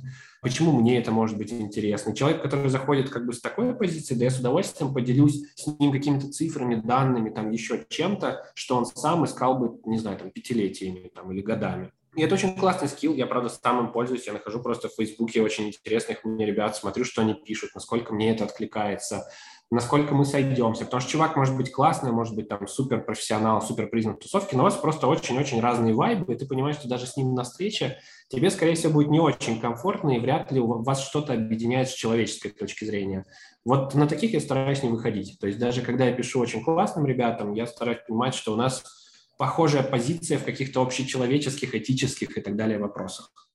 почему 0.43 0.73
мне 0.73 0.99
это 0.99 1.11
может 1.11 1.37
быть 1.37 1.53
интересно. 1.53 2.15
Человек, 2.15 2.43
который 2.43 2.69
заходит 2.69 3.11
как 3.11 3.27
бы 3.27 3.33
с 3.33 3.41
такой 3.41 3.75
позиции, 3.75 4.15
да 4.15 4.25
я 4.25 4.31
с 4.31 4.39
удовольствием 4.39 4.95
поделюсь 4.95 5.43
с 5.55 5.67
ним 5.79 5.93
какими-то 5.93 6.31
цифрами, 6.31 6.77
данными, 6.77 7.31
там 7.31 7.51
еще 7.51 7.85
чем-то, 7.89 8.51
что 8.55 8.77
он 8.77 8.87
сам 8.87 9.25
искал 9.25 9.59
бы, 9.59 9.79
не 9.85 9.99
знаю, 9.99 10.19
там 10.19 10.31
пятилетиями 10.31 11.11
там, 11.15 11.33
или 11.33 11.41
годами. 11.41 11.91
И 12.17 12.23
это 12.23 12.35
очень 12.35 12.57
классный 12.57 12.89
скилл, 12.89 13.13
я, 13.15 13.27
правда, 13.27 13.51
сам 13.51 13.79
им 13.79 13.93
пользуюсь, 13.93 14.27
я 14.27 14.33
нахожу 14.33 14.63
просто 14.63 14.89
в 14.89 14.95
Фейсбуке 14.95 15.43
очень 15.43 15.69
интересных 15.69 16.25
мне 16.25 16.47
ребят, 16.47 16.75
смотрю, 16.75 17.05
что 17.05 17.21
они 17.21 17.35
пишут, 17.35 17.71
насколько 17.75 18.15
мне 18.15 18.31
это 18.31 18.45
откликается, 18.45 19.29
насколько 19.71 20.15
мы 20.15 20.25
сойдемся. 20.25 20.85
Потому 20.85 21.01
что 21.01 21.11
чувак 21.11 21.37
может 21.37 21.57
быть 21.57 21.73
классный, 21.73 22.13
может 22.13 22.35
быть 22.35 22.49
там 22.49 22.67
супер 22.67 23.05
профессионал, 23.05 23.61
супер 23.61 23.89
признан 23.89 24.17
в 24.17 24.21
тусовке, 24.21 24.57
но 24.57 24.63
у 24.63 24.65
вас 24.65 24.77
просто 24.77 25.07
очень-очень 25.07 25.61
разные 25.61 25.95
вайбы, 25.95 26.33
и 26.33 26.37
ты 26.37 26.47
понимаешь, 26.47 26.77
что 26.77 26.89
даже 26.89 27.07
с 27.07 27.17
ним 27.17 27.35
на 27.35 27.43
встрече 27.43 27.99
тебе, 28.29 28.51
скорее 28.51 28.75
всего, 28.75 28.93
будет 28.93 29.11
не 29.11 29.21
очень 29.21 29.61
комфортно, 29.61 30.11
и 30.11 30.21
вряд 30.21 30.53
ли 30.53 30.61
у 30.61 30.83
вас 30.83 31.03
что-то 31.07 31.33
объединяет 31.33 31.89
с 31.89 31.95
человеческой 31.95 32.51
точки 32.51 32.85
зрения. 32.85 33.25
Вот 33.65 33.95
на 33.95 34.07
таких 34.07 34.33
я 34.33 34.41
стараюсь 34.41 34.83
не 34.83 34.89
выходить. 34.89 35.39
То 35.41 35.47
есть 35.47 35.59
даже 35.59 35.83
когда 35.83 36.07
я 36.07 36.13
пишу 36.13 36.41
очень 36.41 36.63
классным 36.63 37.07
ребятам, 37.07 37.53
я 37.53 37.67
стараюсь 37.67 38.01
понимать, 38.07 38.35
что 38.35 38.53
у 38.53 38.57
нас 38.57 38.85
похожая 39.39 39.83
позиция 39.83 40.39
в 40.39 40.45
каких-то 40.45 40.81
общечеловеческих, 40.83 41.75
этических 41.75 42.39
и 42.39 42.41
так 42.41 42.57
далее 42.57 42.79
вопросах. 42.79 43.46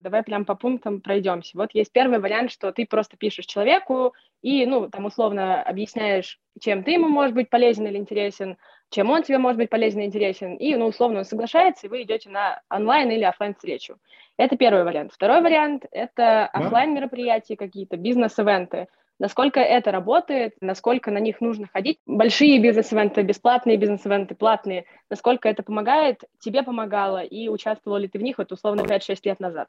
Давай 0.00 0.22
прям 0.22 0.44
по 0.44 0.54
пунктам 0.54 1.00
пройдемся. 1.00 1.56
Вот 1.56 1.70
есть 1.72 1.90
первый 1.90 2.18
вариант, 2.18 2.52
что 2.52 2.70
ты 2.70 2.86
просто 2.86 3.16
пишешь 3.16 3.46
человеку 3.46 4.14
и, 4.42 4.66
ну, 4.66 4.88
там, 4.88 5.06
условно 5.06 5.62
объясняешь, 5.62 6.38
чем 6.60 6.84
ты 6.84 6.92
ему 6.92 7.08
может 7.08 7.34
быть 7.34 7.50
полезен 7.50 7.86
или 7.86 7.96
интересен, 7.96 8.56
чем 8.90 9.10
он 9.10 9.22
тебе 9.22 9.38
может 9.38 9.56
быть 9.56 9.70
полезен 9.70 10.00
и 10.00 10.04
интересен, 10.04 10.54
и, 10.54 10.74
ну, 10.76 10.86
условно, 10.86 11.20
он 11.20 11.24
соглашается, 11.24 11.86
и 11.86 11.90
вы 11.90 12.02
идете 12.02 12.30
на 12.30 12.60
онлайн 12.70 13.10
или 13.10 13.24
офлайн 13.24 13.54
встречу. 13.54 13.96
Это 14.36 14.56
первый 14.56 14.84
вариант. 14.84 15.12
Второй 15.12 15.40
вариант– 15.40 15.86
это 15.90 16.46
офлайн 16.46 16.94
мероприятия 16.94 17.56
какие-то, 17.56 17.96
бизнес-эвенты. 17.96 18.88
Насколько 19.18 19.60
это 19.60 19.92
работает, 19.92 20.56
насколько 20.60 21.10
на 21.10 21.18
них 21.18 21.40
нужно 21.40 21.66
ходить. 21.72 21.98
Большие 22.04 22.60
бизнес-эвенты, 22.60 23.22
бесплатные 23.22 23.78
бизнес-эвенты, 23.78 24.34
платные. 24.34 24.84
Насколько 25.08 25.48
это 25.48 25.62
помогает, 25.62 26.20
тебе 26.38 26.62
помогало, 26.62 27.22
и 27.22 27.48
участвовал 27.48 27.96
ли 27.96 28.08
ты 28.08 28.18
в 28.18 28.22
них 28.22 28.36
вот 28.36 28.52
условно 28.52 28.82
5-6 28.82 29.20
лет 29.24 29.40
назад? 29.40 29.68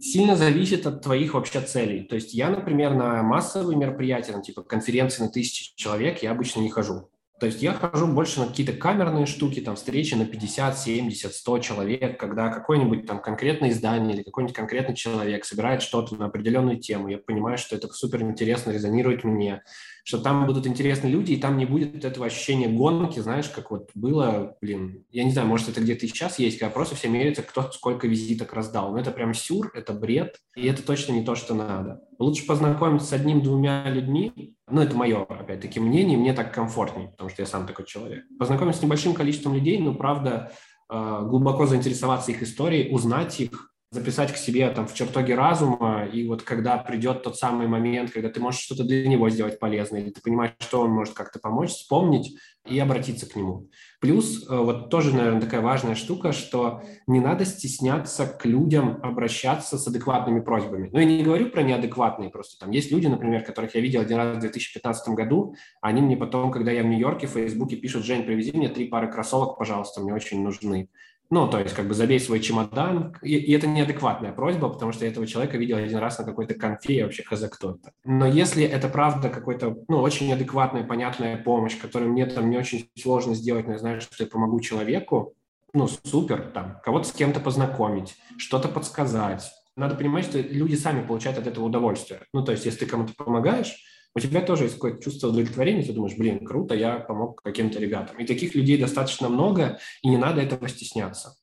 Сильно 0.00 0.36
зависит 0.36 0.86
от 0.86 1.02
твоих 1.02 1.34
вообще 1.34 1.60
целей. 1.60 2.04
То 2.04 2.14
есть 2.14 2.34
я, 2.34 2.50
например, 2.50 2.94
на 2.94 3.22
массовые 3.22 3.76
мероприятия, 3.76 4.32
ну, 4.32 4.42
типа 4.42 4.62
конференции 4.62 5.22
на 5.22 5.28
тысячи 5.28 5.74
человек, 5.76 6.22
я 6.22 6.32
обычно 6.32 6.60
не 6.60 6.70
хожу. 6.70 7.08
То 7.38 7.44
есть 7.44 7.60
я 7.60 7.74
хожу 7.74 8.06
больше 8.06 8.40
на 8.40 8.46
какие-то 8.46 8.72
камерные 8.72 9.26
штуки, 9.26 9.60
там 9.60 9.76
встречи 9.76 10.14
на 10.14 10.24
50, 10.24 10.78
70, 10.78 11.34
100 11.34 11.58
человек, 11.58 12.18
когда 12.18 12.48
какое-нибудь 12.48 13.06
там 13.06 13.20
конкретное 13.20 13.70
издание 13.70 14.14
или 14.14 14.22
какой-нибудь 14.22 14.56
конкретный 14.56 14.94
человек 14.94 15.44
собирает 15.44 15.82
что-то 15.82 16.14
на 16.16 16.26
определенную 16.26 16.78
тему. 16.78 17.08
Я 17.08 17.18
понимаю, 17.18 17.58
что 17.58 17.76
это 17.76 17.88
супер 17.88 18.22
интересно, 18.22 18.70
резонирует 18.70 19.24
мне, 19.24 19.62
что 20.06 20.18
там 20.18 20.46
будут 20.46 20.68
интересные 20.68 21.12
люди, 21.12 21.32
и 21.32 21.36
там 21.36 21.56
не 21.56 21.66
будет 21.66 22.04
этого 22.04 22.26
ощущения 22.26 22.68
гонки, 22.68 23.18
знаешь, 23.18 23.48
как 23.48 23.72
вот 23.72 23.90
было, 23.94 24.56
блин, 24.60 25.04
я 25.10 25.24
не 25.24 25.32
знаю, 25.32 25.48
может, 25.48 25.68
это 25.68 25.80
где-то 25.80 26.06
и 26.06 26.08
сейчас 26.08 26.38
есть, 26.38 26.60
когда 26.60 26.72
просто 26.72 26.94
все 26.94 27.08
меряются, 27.08 27.42
кто 27.42 27.72
сколько 27.72 28.06
визиток 28.06 28.52
раздал. 28.52 28.92
Но 28.92 29.00
это 29.00 29.10
прям 29.10 29.34
сюр, 29.34 29.72
это 29.74 29.92
бред, 29.92 30.36
и 30.54 30.64
это 30.68 30.84
точно 30.84 31.10
не 31.10 31.24
то, 31.24 31.34
что 31.34 31.54
надо. 31.54 32.02
Лучше 32.20 32.46
познакомиться 32.46 33.08
с 33.08 33.12
одним-двумя 33.14 33.90
людьми, 33.90 34.54
ну, 34.70 34.80
это 34.80 34.96
мое, 34.96 35.24
опять-таки, 35.24 35.80
мнение, 35.80 36.16
мне 36.16 36.34
так 36.34 36.54
комфортнее, 36.54 37.08
потому 37.08 37.28
что 37.28 37.42
я 37.42 37.46
сам 37.46 37.66
такой 37.66 37.84
человек. 37.84 38.22
Познакомиться 38.38 38.82
с 38.82 38.84
небольшим 38.84 39.12
количеством 39.12 39.54
людей, 39.54 39.80
но, 39.80 39.92
правда, 39.92 40.52
э, 40.88 41.20
глубоко 41.24 41.66
заинтересоваться 41.66 42.30
их 42.30 42.44
историей, 42.44 42.94
узнать 42.94 43.40
их, 43.40 43.74
записать 43.90 44.32
к 44.32 44.36
себе 44.36 44.68
там 44.70 44.86
в 44.88 44.94
чертоге 44.94 45.36
разума, 45.36 46.06
и 46.06 46.26
вот 46.26 46.42
когда 46.42 46.76
придет 46.76 47.22
тот 47.22 47.36
самый 47.36 47.68
момент, 47.68 48.10
когда 48.10 48.28
ты 48.28 48.40
можешь 48.40 48.60
что-то 48.60 48.84
для 48.84 49.06
него 49.06 49.30
сделать 49.30 49.60
полезное, 49.60 50.00
или 50.00 50.10
ты 50.10 50.20
понимаешь, 50.20 50.54
что 50.58 50.80
он 50.80 50.90
может 50.90 51.14
как-то 51.14 51.38
помочь, 51.38 51.70
вспомнить 51.70 52.36
и 52.66 52.78
обратиться 52.80 53.28
к 53.28 53.36
нему. 53.36 53.68
Плюс 54.00 54.44
э, 54.48 54.56
вот 54.56 54.90
тоже, 54.90 55.14
наверное, 55.14 55.40
такая 55.40 55.60
важная 55.60 55.94
штука, 55.94 56.32
что 56.32 56.82
не 57.06 57.20
надо 57.20 57.44
стесняться 57.44 58.26
к 58.26 58.44
людям 58.44 58.98
обращаться 59.04 59.78
с 59.78 59.86
адекватными 59.86 60.40
просьбами. 60.40 60.90
Ну, 60.92 60.98
я 60.98 61.04
не 61.04 61.22
говорю 61.22 61.50
про 61.50 61.62
неадекватные, 61.62 62.30
просто 62.30 62.58
там 62.58 62.72
есть 62.72 62.90
люди, 62.90 63.06
например, 63.06 63.44
которых 63.44 63.76
я 63.76 63.80
видел 63.80 64.00
один 64.00 64.16
раз 64.16 64.36
в 64.36 64.40
2015 64.40 65.08
году, 65.10 65.54
они 65.80 66.02
мне 66.02 66.16
потом, 66.16 66.50
когда 66.50 66.72
я 66.72 66.82
в 66.82 66.86
Нью-Йорке, 66.86 67.28
в 67.28 67.30
Фейсбуке 67.30 67.76
пишут, 67.76 68.04
Жень, 68.04 68.24
привези 68.24 68.50
мне 68.52 68.68
три 68.68 68.88
пары 68.88 69.10
кроссовок, 69.10 69.58
пожалуйста, 69.58 70.00
мне 70.00 70.12
очень 70.12 70.42
нужны. 70.42 70.88
Ну, 71.28 71.48
то 71.48 71.58
есть, 71.58 71.74
как 71.74 71.88
бы 71.88 71.94
забей 71.94 72.20
свой 72.20 72.40
чемодан. 72.40 73.16
И, 73.22 73.36
и 73.36 73.52
это 73.52 73.66
неадекватная 73.66 74.32
просьба, 74.32 74.68
потому 74.68 74.92
что 74.92 75.04
я 75.04 75.10
этого 75.10 75.26
человека 75.26 75.58
видел 75.58 75.76
один 75.76 75.98
раз 75.98 76.18
на 76.18 76.24
какой-то 76.24 76.54
конфе, 76.54 76.94
и 76.94 77.02
вообще 77.02 77.24
хз 77.24 77.44
кто 77.50 77.72
это. 77.72 77.92
Но 78.04 78.26
если 78.26 78.64
это 78.64 78.88
правда 78.88 79.28
какой-то, 79.28 79.76
ну, 79.88 80.00
очень 80.00 80.32
адекватная, 80.32 80.84
понятная 80.84 81.36
помощь, 81.36 81.76
которую 81.76 82.12
мне 82.12 82.26
там 82.26 82.48
не 82.50 82.58
очень 82.58 82.88
сложно 82.96 83.34
сделать, 83.34 83.66
но 83.66 83.72
я 83.72 83.78
знаю, 83.78 84.00
что 84.00 84.22
я 84.22 84.30
помогу 84.30 84.60
человеку, 84.60 85.34
ну, 85.72 85.88
супер, 85.88 86.50
там, 86.54 86.80
кого-то 86.82 87.08
с 87.08 87.12
кем-то 87.12 87.40
познакомить, 87.40 88.16
что-то 88.38 88.68
подсказать. 88.68 89.50
Надо 89.76 89.94
понимать, 89.94 90.24
что 90.24 90.40
люди 90.40 90.74
сами 90.74 91.06
получают 91.06 91.38
от 91.38 91.46
этого 91.46 91.64
удовольствие. 91.64 92.20
Ну, 92.32 92.42
то 92.42 92.52
есть, 92.52 92.64
если 92.64 92.80
ты 92.80 92.86
кому-то 92.86 93.12
помогаешь, 93.14 93.76
у 94.16 94.18
тебя 94.18 94.40
тоже 94.40 94.64
есть 94.64 94.76
какое-то 94.76 95.02
чувство 95.02 95.28
удовлетворения, 95.28 95.82
ты 95.82 95.92
думаешь, 95.92 96.16
блин, 96.16 96.42
круто, 96.42 96.74
я 96.74 97.00
помог 97.00 97.42
каким-то 97.42 97.78
ребятам. 97.78 98.16
И 98.16 98.24
таких 98.24 98.54
людей 98.54 98.78
достаточно 98.78 99.28
много, 99.28 99.78
и 100.02 100.08
не 100.08 100.16
надо 100.16 100.40
этого 100.40 100.66
стесняться. 100.68 101.36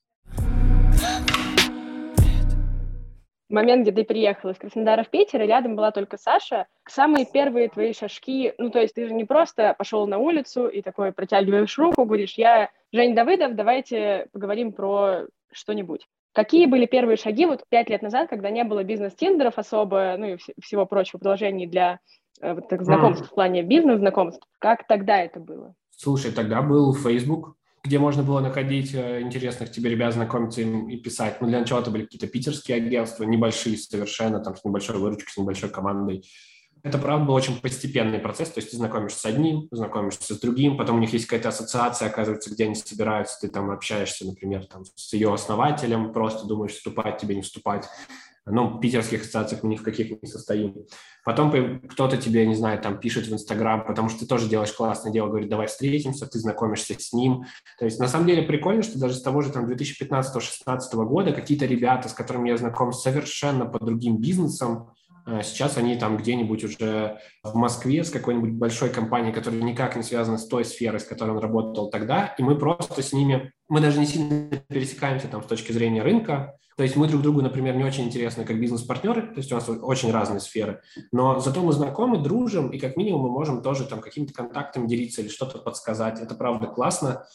момент, 3.48 3.82
где 3.82 3.92
ты 3.92 4.02
приехала 4.02 4.50
из 4.50 4.58
Краснодара 4.58 5.04
в 5.04 5.10
Питер, 5.10 5.40
и 5.42 5.46
рядом 5.46 5.76
была 5.76 5.92
только 5.92 6.16
Саша, 6.16 6.66
самые 6.88 7.24
первые 7.24 7.68
твои 7.68 7.92
шажки, 7.92 8.52
ну, 8.58 8.68
то 8.70 8.80
есть 8.80 8.94
ты 8.94 9.06
же 9.06 9.14
не 9.14 9.24
просто 9.24 9.76
пошел 9.78 10.08
на 10.08 10.18
улицу 10.18 10.66
и 10.66 10.82
такой 10.82 11.12
протягиваешь 11.12 11.78
руку, 11.78 12.04
говоришь, 12.04 12.34
я 12.34 12.70
Жень 12.90 13.14
Давыдов, 13.14 13.54
давайте 13.54 14.26
поговорим 14.32 14.72
про 14.72 15.26
что-нибудь. 15.52 16.08
Какие 16.32 16.66
были 16.66 16.86
первые 16.86 17.16
шаги 17.16 17.46
вот 17.46 17.62
пять 17.68 17.90
лет 17.90 18.02
назад, 18.02 18.28
когда 18.28 18.50
не 18.50 18.64
было 18.64 18.82
бизнес-тиндеров 18.82 19.56
особо, 19.56 20.16
ну 20.18 20.34
и 20.34 20.38
всего 20.60 20.84
прочего 20.84 21.20
приложений 21.20 21.68
для 21.68 22.00
вот 22.40 22.68
так, 22.68 22.84
знакомств 22.84 23.26
mm. 23.26 23.28
в 23.28 23.34
плане 23.34 23.62
бизнес-знакомств. 23.62 24.46
Как 24.58 24.86
тогда 24.86 25.18
это 25.18 25.40
было? 25.40 25.74
Слушай, 25.90 26.32
тогда 26.32 26.62
был 26.62 26.94
Facebook, 26.94 27.56
где 27.84 27.98
можно 27.98 28.22
было 28.22 28.40
находить 28.40 28.94
э, 28.94 29.20
интересных 29.20 29.70
тебе 29.70 29.90
ребят, 29.90 30.14
знакомиться 30.14 30.62
им 30.62 30.88
и 30.88 30.96
писать. 30.96 31.40
Ну, 31.40 31.46
для 31.46 31.60
начала 31.60 31.80
это 31.80 31.90
были 31.90 32.04
какие-то 32.04 32.26
питерские 32.26 32.78
агентства, 32.78 33.24
небольшие 33.24 33.76
совершенно, 33.76 34.40
там, 34.40 34.56
с 34.56 34.64
небольшой 34.64 34.98
выручкой, 34.98 35.32
с 35.32 35.36
небольшой 35.36 35.68
командой. 35.68 36.24
это, 36.82 36.98
правда, 36.98 37.26
был 37.26 37.34
очень 37.34 37.60
постепенный 37.60 38.18
процесс, 38.18 38.50
то 38.50 38.58
есть 38.58 38.70
ты 38.70 38.76
знакомишься 38.78 39.20
с 39.20 39.24
одним, 39.26 39.68
знакомишься 39.70 40.34
с 40.34 40.40
другим, 40.40 40.76
потом 40.76 40.96
у 40.96 41.00
них 41.00 41.12
есть 41.12 41.26
какая-то 41.26 41.50
ассоциация, 41.50 42.08
оказывается, 42.08 42.50
где 42.50 42.64
они 42.64 42.74
собираются, 42.74 43.38
ты 43.40 43.48
там 43.48 43.70
общаешься, 43.70 44.26
например, 44.26 44.66
там, 44.66 44.84
с 44.94 45.12
ее 45.12 45.32
основателем, 45.32 46.12
просто 46.12 46.46
думаешь, 46.46 46.72
вступать 46.72 47.18
тебе, 47.18 47.36
не 47.36 47.42
вступать. 47.42 47.86
Ну, 48.46 48.78
питерских 48.78 49.22
ассоциациях 49.22 49.62
мы 49.62 49.70
ни 49.70 49.76
в 49.76 49.82
каких 49.82 50.22
не 50.22 50.28
состоим. 50.28 50.74
Потом 51.24 51.80
кто-то 51.88 52.18
тебе, 52.18 52.46
не 52.46 52.54
знаю, 52.54 52.78
там 52.78 53.00
пишет 53.00 53.26
в 53.26 53.32
Инстаграм, 53.32 53.86
потому 53.86 54.10
что 54.10 54.20
ты 54.20 54.26
тоже 54.26 54.48
делаешь 54.48 54.72
классное 54.72 55.12
дело, 55.12 55.28
говорит, 55.28 55.48
давай 55.48 55.66
встретимся, 55.66 56.26
ты 56.26 56.38
знакомишься 56.38 56.94
с 56.98 57.12
ним. 57.14 57.44
То 57.78 57.86
есть 57.86 57.98
на 57.98 58.08
самом 58.08 58.26
деле 58.26 58.42
прикольно, 58.42 58.82
что 58.82 58.98
даже 58.98 59.14
с 59.14 59.22
того 59.22 59.40
же 59.40 59.50
там 59.50 59.64
2015-2016 59.70 61.04
года 61.06 61.32
какие-то 61.32 61.64
ребята, 61.64 62.10
с 62.10 62.12
которыми 62.12 62.50
я 62.50 62.56
знаком 62.58 62.92
совершенно 62.92 63.64
по 63.64 63.82
другим 63.82 64.18
бизнесам, 64.18 64.90
а 65.26 65.42
Сейчас 65.42 65.78
они 65.78 65.96
там 65.96 66.18
где-нибудь 66.18 66.64
уже 66.64 67.18
в 67.42 67.54
Москве 67.54 68.04
с 68.04 68.10
какой-нибудь 68.10 68.52
большой 68.52 68.90
компанией, 68.90 69.32
которая 69.32 69.62
никак 69.62 69.96
не 69.96 70.02
связана 70.02 70.36
с 70.36 70.46
той 70.46 70.64
сферой, 70.64 71.00
с 71.00 71.04
которой 71.04 71.30
он 71.30 71.38
работал 71.38 71.88
тогда, 71.88 72.34
и 72.38 72.42
мы 72.42 72.56
просто 72.56 73.02
с 73.02 73.12
ними, 73.12 73.52
мы 73.68 73.80
даже 73.80 73.98
не 73.98 74.06
сильно 74.06 74.50
пересекаемся 74.68 75.28
там 75.28 75.42
с 75.42 75.46
точки 75.46 75.72
зрения 75.72 76.02
рынка, 76.02 76.58
то 76.76 76.82
есть 76.82 76.96
мы 76.96 77.08
друг 77.08 77.22
другу, 77.22 77.40
например, 77.40 77.76
не 77.76 77.84
очень 77.84 78.04
интересны 78.04 78.44
как 78.44 78.60
бизнес-партнеры, 78.60 79.22
то 79.22 79.38
есть 79.38 79.52
у 79.52 79.54
нас 79.54 79.68
очень 79.68 80.10
разные 80.10 80.40
сферы, 80.40 80.82
но 81.12 81.38
зато 81.38 81.62
мы 81.62 81.72
знакомы, 81.72 82.18
дружим, 82.18 82.70
и 82.70 82.78
как 82.78 82.96
минимум 82.96 83.22
мы 83.22 83.30
можем 83.30 83.62
тоже 83.62 83.84
там 83.84 84.00
какими-то 84.00 84.32
контактами 84.32 84.88
делиться 84.88 85.22
или 85.22 85.28
что-то 85.28 85.58
подсказать. 85.58 86.20
Это 86.20 86.34
правда 86.34 86.66
классно, 86.66 87.26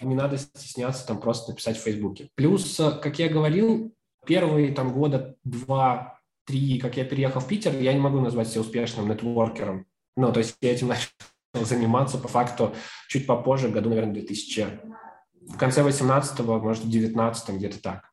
не 0.00 0.14
надо 0.14 0.36
стесняться 0.36 1.06
там 1.06 1.20
просто 1.20 1.52
написать 1.52 1.76
в 1.76 1.82
Фейсбуке. 1.82 2.28
Плюс, 2.34 2.76
как 2.76 3.18
я 3.18 3.28
говорил, 3.28 3.94
первые 4.26 4.72
там 4.72 4.92
года 4.92 5.36
два 5.44 6.18
три, 6.46 6.78
как 6.78 6.96
я 6.96 7.04
переехал 7.04 7.40
в 7.40 7.46
Питер, 7.46 7.78
я 7.78 7.92
не 7.92 8.00
могу 8.00 8.20
назвать 8.20 8.48
себя 8.48 8.62
успешным 8.62 9.08
нетворкером. 9.08 9.86
Ну, 10.16 10.32
то 10.32 10.38
есть 10.38 10.56
я 10.60 10.72
этим 10.72 10.88
начал 10.88 11.10
заниматься 11.54 12.18
по 12.18 12.28
факту 12.28 12.74
чуть 13.08 13.26
попозже, 13.26 13.68
году, 13.68 13.90
наверное, 13.90 14.14
2000, 14.14 14.80
в 15.48 15.56
конце 15.56 15.82
18-го, 15.82 16.58
может, 16.60 16.84
в 16.84 16.88
19-м, 16.88 17.56
где-то 17.56 17.80
так. 17.80 18.07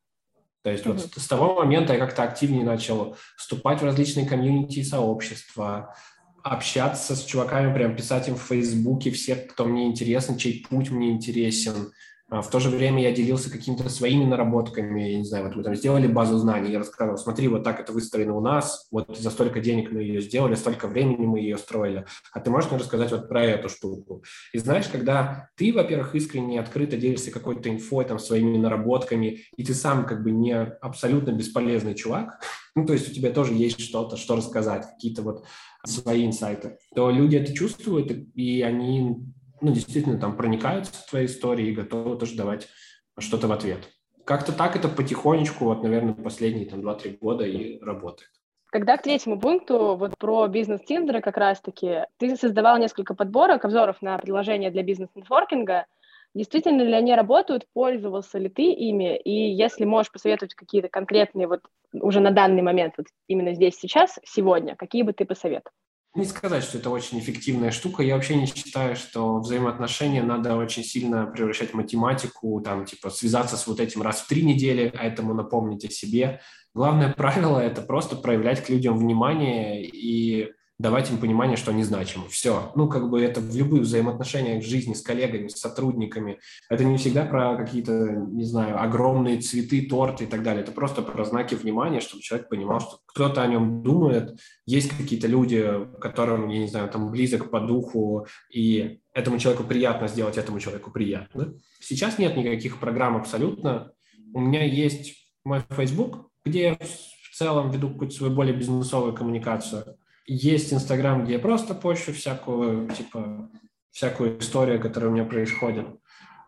То 0.65 0.71
есть 0.71 0.83
mm-hmm. 0.83 0.93
вот 0.93 1.21
с 1.21 1.27
того 1.27 1.53
момента 1.53 1.93
я 1.93 1.99
как-то 1.99 2.23
активнее 2.23 2.63
начал 2.63 3.15
вступать 3.37 3.81
в 3.81 3.85
различные 3.85 4.25
комьюнити 4.25 4.79
и 4.79 4.83
сообщества, 4.83 5.95
общаться 6.43 7.15
с 7.15 7.23
чуваками, 7.23 7.71
прям 7.71 7.95
писать 7.95 8.29
им 8.29 8.35
в 8.35 8.41
Фейсбуке 8.41 9.11
всех, 9.11 9.45
кто 9.45 9.65
мне 9.65 9.85
интересен, 9.85 10.37
чей 10.37 10.65
путь 10.67 10.89
мне 10.89 11.11
интересен, 11.11 11.91
в 12.29 12.49
то 12.49 12.59
же 12.59 12.69
время 12.69 13.03
я 13.03 13.11
делился 13.11 13.51
какими-то 13.51 13.87
своими 13.87 14.25
наработками, 14.25 15.01
я 15.01 15.17
не 15.19 15.25
знаю, 15.25 15.45
вот 15.45 15.55
мы 15.55 15.63
там 15.63 15.75
сделали 15.75 16.07
базу 16.07 16.37
знаний, 16.37 16.71
я 16.71 16.79
рассказывал, 16.79 17.19
смотри, 17.19 17.47
вот 17.47 17.63
так 17.63 17.79
это 17.79 17.93
выстроено 17.93 18.35
у 18.35 18.41
нас, 18.41 18.87
вот 18.91 19.15
за 19.15 19.29
столько 19.29 19.59
денег 19.59 19.91
мы 19.91 20.01
ее 20.01 20.21
сделали, 20.21 20.55
столько 20.55 20.87
времени 20.87 21.25
мы 21.25 21.39
ее 21.39 21.57
строили, 21.57 22.05
а 22.33 22.39
ты 22.39 22.49
можешь 22.49 22.71
мне 22.71 22.79
рассказать 22.79 23.11
вот 23.11 23.29
про 23.29 23.43
эту 23.43 23.69
штуку? 23.69 24.23
И 24.53 24.57
знаешь, 24.57 24.87
когда 24.87 25.49
ты, 25.55 25.71
во-первых, 25.71 26.15
искренне, 26.15 26.59
открыто 26.59 26.97
делишься 26.97 27.29
какой-то 27.29 27.69
инфой, 27.69 28.05
там, 28.05 28.17
своими 28.17 28.57
наработками, 28.57 29.41
и 29.55 29.63
ты 29.63 29.75
сам 29.75 30.05
как 30.05 30.23
бы 30.23 30.31
не 30.31 30.53
абсолютно 30.53 31.31
бесполезный 31.31 31.93
чувак, 31.93 32.41
ну, 32.75 32.87
то 32.87 32.93
есть 32.93 33.07
у 33.09 33.13
тебя 33.13 33.29
тоже 33.29 33.53
есть 33.53 33.79
что-то, 33.79 34.17
что 34.17 34.35
рассказать, 34.35 34.87
какие-то 34.87 35.21
вот 35.21 35.45
свои 35.85 36.25
инсайты, 36.25 36.79
то 36.95 37.11
люди 37.11 37.35
это 37.35 37.53
чувствуют, 37.53 38.11
и 38.33 38.63
они 38.63 39.25
ну, 39.65 39.73
действительно 39.73 40.19
там 40.19 40.37
проникаются 40.37 40.93
в 40.93 41.09
твои 41.09 41.25
истории 41.25 41.67
и 41.67 41.73
готовы 41.73 42.17
тоже 42.17 42.35
давать 42.35 42.67
что-то 43.17 43.47
в 43.47 43.51
ответ. 43.51 43.79
Как-то 44.23 44.51
так 44.51 44.75
это 44.75 44.87
потихонечку, 44.87 45.65
вот, 45.65 45.81
наверное, 45.81 46.13
последние 46.13 46.69
там 46.69 46.81
2-3 46.81 47.17
года 47.17 47.45
и 47.45 47.79
работает. 47.79 48.29
Когда 48.67 48.97
к 48.97 49.01
третьему 49.01 49.39
пункту, 49.39 49.95
вот 49.95 50.17
про 50.19 50.47
бизнес 50.47 50.81
Тиндера 50.81 51.21
как 51.21 51.37
раз-таки, 51.37 52.01
ты 52.17 52.35
создавал 52.35 52.77
несколько 52.77 53.15
подборок, 53.15 53.65
обзоров 53.65 54.01
на 54.01 54.17
приложения 54.19 54.69
для 54.69 54.83
бизнес-нетворкинга. 54.83 55.85
Действительно 56.35 56.81
ли 56.83 56.93
они 56.93 57.15
работают, 57.15 57.65
пользовался 57.73 58.37
ли 58.37 58.49
ты 58.49 58.71
ими, 58.71 59.17
и 59.17 59.31
если 59.31 59.85
можешь 59.85 60.11
посоветовать 60.11 60.53
какие-то 60.53 60.89
конкретные 60.89 61.47
вот 61.47 61.61
уже 61.93 62.19
на 62.19 62.31
данный 62.31 62.61
момент, 62.61 62.95
вот 62.97 63.07
именно 63.27 63.53
здесь, 63.53 63.77
сейчас, 63.77 64.19
сегодня, 64.25 64.75
какие 64.75 65.01
бы 65.01 65.13
ты 65.13 65.25
посоветовал? 65.25 65.71
Не 66.15 66.23
сказать, 66.23 66.63
что 66.63 66.77
это 66.77 66.89
очень 66.89 67.19
эффективная 67.19 67.71
штука. 67.71 68.01
Я 68.01 68.15
вообще 68.15 68.37
не 68.37 68.45
считаю, 68.45 68.95
что 68.95 69.39
взаимоотношения 69.39 70.23
надо 70.23 70.55
очень 70.55 70.83
сильно 70.83 71.25
превращать 71.25 71.71
в 71.71 71.73
математику, 71.73 72.61
там, 72.61 72.85
типа, 72.85 73.09
связаться 73.09 73.57
с 73.57 73.67
вот 73.67 73.81
этим 73.81 74.01
раз 74.01 74.21
в 74.21 74.27
три 74.27 74.41
недели, 74.41 74.93
а 74.97 75.05
этому 75.05 75.33
напомнить 75.33 75.83
о 75.83 75.91
себе. 75.91 76.39
Главное 76.73 77.11
правило– 77.11 77.59
это 77.61 77.81
просто 77.81 78.15
проявлять 78.15 78.63
к 78.63 78.69
людям 78.69 78.97
внимание 78.97 79.85
и 79.85 80.53
давать 80.77 81.09
им 81.09 81.17
понимание, 81.17 81.55
что 81.55 81.71
они 81.71 81.83
значимы. 81.83 82.27
Все. 82.29 82.71
Ну, 82.75 82.89
как 82.89 83.09
бы 83.09 83.21
это 83.21 83.39
в 83.39 83.55
любых 83.55 83.81
взаимоотношениях 83.81 84.63
в 84.63 84.67
жизни 84.67 84.93
с 84.93 85.01
коллегами, 85.01 85.47
с 85.47 85.57
сотрудниками. 85.57 86.39
Это 86.69 86.83
не 86.83 86.97
всегда 86.97 87.25
про 87.25 87.55
какие-то, 87.55 87.93
не 87.93 88.43
знаю, 88.43 88.81
огромные 88.81 89.39
цветы, 89.39 89.87
торты 89.87 90.25
и 90.25 90.27
так 90.27 90.43
далее. 90.43 90.63
Это 90.63 90.71
просто 90.71 91.01
про 91.01 91.23
знаки 91.23 91.55
внимания, 91.55 92.01
чтобы 92.01 92.23
человек 92.23 92.49
понимал, 92.49 92.81
что 92.81 92.99
кто-то 93.05 93.41
о 93.41 93.47
нем 93.47 93.83
думает. 93.83 94.37
Есть 94.65 94.89
какие-то 94.97 95.27
люди, 95.27 95.65
которым, 96.01 96.49
я 96.49 96.59
не 96.59 96.67
знаю, 96.67 96.89
там 96.89 97.09
близок 97.09 97.49
по 97.49 97.61
духу, 97.61 98.27
и 98.51 98.99
этому 99.13 99.39
человеку 99.39 99.63
приятно 99.63 100.07
сделать 100.09 100.37
этому 100.37 100.59
человеку 100.59 100.91
приятно. 100.91 101.53
Сейчас 101.79 102.17
нет 102.17 102.35
никаких 102.35 102.79
программ 102.79 103.15
абсолютно. 103.15 103.91
У 104.33 104.41
меня 104.41 104.63
есть 104.63 105.31
мой 105.45 105.61
Facebook, 105.69 106.29
где 106.43 106.61
я 106.61 106.75
в 106.75 107.37
целом 107.37 107.71
веду 107.71 107.89
какую-то 107.89 108.13
свою 108.13 108.33
более 108.33 108.55
бизнесовую 108.55 109.13
коммуникацию 109.13 109.97
есть 110.25 110.73
Инстаграм, 110.73 111.23
где 111.23 111.33
я 111.33 111.39
просто 111.39 111.73
пощу 111.73 112.13
всякую, 112.13 112.89
типа, 112.89 113.49
всякую 113.91 114.39
историю, 114.39 114.81
которая 114.81 115.09
у 115.09 115.13
меня 115.13 115.25
происходит. 115.25 115.87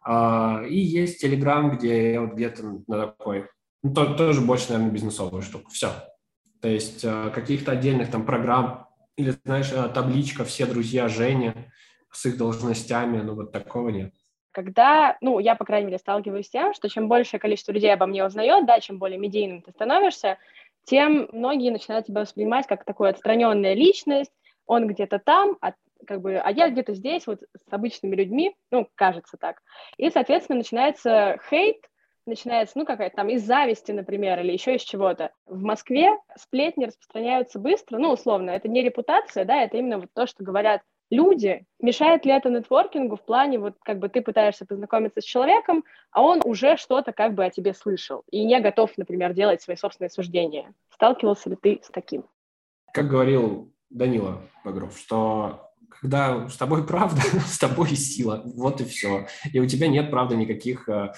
А, 0.04 0.64
и 0.68 0.78
есть 0.78 1.22
Телеграм, 1.22 1.78
где 1.78 2.14
я 2.14 2.22
вот 2.22 2.34
где-то 2.34 2.82
на 2.88 3.08
такой, 3.08 3.48
ну, 3.84 3.94
то, 3.94 4.16
тоже 4.16 4.42
больше, 4.42 4.70
наверное, 4.70 4.94
бизнесовую 4.94 5.42
штуку. 5.42 5.70
Все. 5.70 5.90
То 6.62 6.68
есть 6.68 7.04
а, 7.06 7.30
каких-то 7.30 7.72
отдельных 7.72 8.10
там 8.10 8.26
программ 8.26 8.88
или, 9.16 9.36
знаешь, 9.46 9.72
а, 9.74 9.90
табличка 9.90 10.44
«Все 10.44 10.66
друзья 10.66 11.08
Женя» 11.08 11.72
с 12.12 12.26
их 12.26 12.38
должностями, 12.38 13.22
ну, 13.22 13.36
вот 13.36 13.52
такого 13.52 13.90
нет 13.90 14.14
когда, 14.58 15.18
ну, 15.22 15.38
я, 15.38 15.54
по 15.54 15.66
крайней 15.66 15.86
мере, 15.86 16.00
сталкиваюсь 16.00 16.48
с 16.48 16.50
тем, 16.50 16.74
что 16.74 16.90
чем 16.90 17.08
большее 17.08 17.40
количество 17.40 17.72
людей 17.72 17.94
обо 17.94 18.08
мне 18.08 18.26
узнает, 18.26 18.66
да, 18.66 18.80
чем 18.80 18.98
более 18.98 19.20
медийным 19.20 19.62
ты 19.62 19.70
становишься, 19.70 20.40
тем 20.88 21.28
многие 21.34 21.70
начинают 21.70 22.08
тебя 22.08 22.22
воспринимать 22.22 22.66
как 22.66 22.86
такую 22.86 23.10
отстраненная 23.10 23.74
личность, 23.74 24.32
он 24.66 24.88
где-то 24.88 25.20
там, 25.20 25.58
а, 25.62 25.74
как 26.06 26.22
бы, 26.22 26.38
а 26.38 26.50
я 26.50 26.70
где-то 26.70 26.94
здесь, 26.94 27.28
вот 27.28 27.42
с 27.42 27.74
обычными 27.74 28.16
людьми, 28.16 28.56
ну, 28.72 28.88
кажется 28.96 29.38
так. 29.38 29.62
И, 29.98 30.10
соответственно, 30.10 30.60
начинается 30.60 31.40
хейт, 31.50 31.78
начинается, 32.26 32.78
ну, 32.78 32.86
какая-то 32.86 33.18
там 33.18 33.30
из 33.30 33.44
зависти, 33.44 33.92
например, 33.92 34.40
или 34.40 34.54
еще 34.54 34.76
из 34.76 34.82
чего-то. 34.82 35.32
В 35.46 35.62
Москве 35.62 36.18
сплетни 36.38 36.86
распространяются 36.86 37.60
быстро, 37.60 37.98
ну, 37.98 38.12
условно, 38.12 38.52
это 38.52 38.70
не 38.70 38.82
репутация, 38.82 39.44
да, 39.44 39.64
это 39.64 39.78
именно 39.78 40.00
вот 40.00 40.10
то, 40.14 40.26
что 40.26 40.44
говорят 40.44 40.82
люди. 41.10 41.66
Мешает 41.80 42.26
ли 42.26 42.32
это 42.32 42.50
нетворкингу 42.50 43.16
в 43.16 43.22
плане, 43.22 43.60
вот 43.60 43.76
как 43.84 44.00
бы 44.00 44.10
ты 44.10 44.22
пытаешься 44.22 44.66
познакомиться 44.66 45.22
с 45.22 45.24
человеком, 45.24 45.84
а 46.12 46.22
он 46.22 46.42
уже 46.44 46.78
что-то 46.78 47.12
как 47.12 47.34
бы 47.34 47.46
о 47.46 47.50
тебе 47.50 47.74
слышал 47.74 48.24
и 48.32 48.44
не 48.46 48.60
готов, 48.60 48.92
например, 48.98 49.34
делать 49.34 49.62
свои 49.62 49.76
собственные 49.76 50.10
суждения. 50.10 50.74
Сталкивался 50.94 51.50
ли 51.50 51.56
ты 51.56 51.80
с 51.84 51.90
таким? 51.90 52.26
Как 52.94 53.08
говорил 53.08 53.72
Данила 53.90 54.42
Багров, 54.64 54.98
что 54.98 55.72
когда 55.90 56.48
с 56.50 56.58
тобой 56.58 56.86
правда, 56.86 57.22
с 57.48 57.58
тобой 57.58 57.90
сила, 57.90 58.42
вот 58.56 58.82
и 58.82 58.86
все. 58.86 59.28
И 59.52 59.60
у 59.60 59.66
тебя 59.66 59.88
нет, 59.88 60.12
правда, 60.12 60.36
никаких 60.36 60.88
э, 60.90 61.14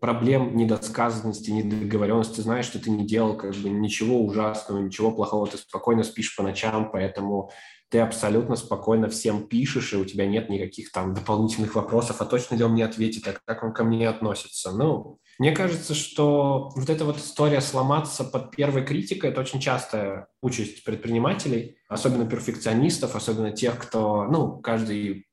проблем 0.00 0.56
недосказанности, 0.56 1.50
недоговоренности, 1.50 2.40
знаешь, 2.40 2.66
что 2.66 2.78
ты 2.78 2.90
не 2.90 3.06
делал 3.06 3.36
как 3.36 3.54
бы 3.54 3.68
ничего 3.68 4.20
ужасного, 4.20 4.80
ничего 4.80 5.10
плохого, 5.10 5.46
ты 5.46 5.58
спокойно 5.58 6.04
спишь 6.04 6.34
по 6.36 6.42
ночам, 6.42 6.90
поэтому 6.90 7.50
ты 7.90 8.00
абсолютно 8.00 8.56
спокойно 8.56 9.08
всем 9.08 9.46
пишешь, 9.46 9.92
и 9.92 9.96
у 9.96 10.04
тебя 10.04 10.26
нет 10.26 10.50
никаких 10.50 10.92
там 10.92 11.14
дополнительных 11.14 11.74
вопросов, 11.74 12.20
а 12.20 12.26
точно 12.26 12.56
ли 12.56 12.64
он 12.64 12.72
мне 12.72 12.84
ответит, 12.84 13.26
а 13.26 13.34
как 13.44 13.62
он 13.62 13.72
ко 13.72 13.82
мне 13.84 14.08
относится. 14.08 14.72
Ну, 14.72 15.18
мне 15.38 15.52
кажется, 15.52 15.94
что 15.94 16.70
вот 16.74 16.90
эта 16.90 17.04
вот 17.04 17.16
история 17.16 17.60
сломаться 17.60 18.24
под 18.24 18.50
первой 18.50 18.84
критикой– 18.84 19.30
это 19.32 19.40
очень 19.40 19.60
частая 19.60 20.28
участь 20.42 20.84
предпринимателей, 20.84 21.78
особенно 21.88 22.28
перфекционистов, 22.28 23.16
особенно 23.16 23.52
тех, 23.52 23.78
кто, 23.78 24.24
ну, 24.24 24.58
каждый… 24.58 25.26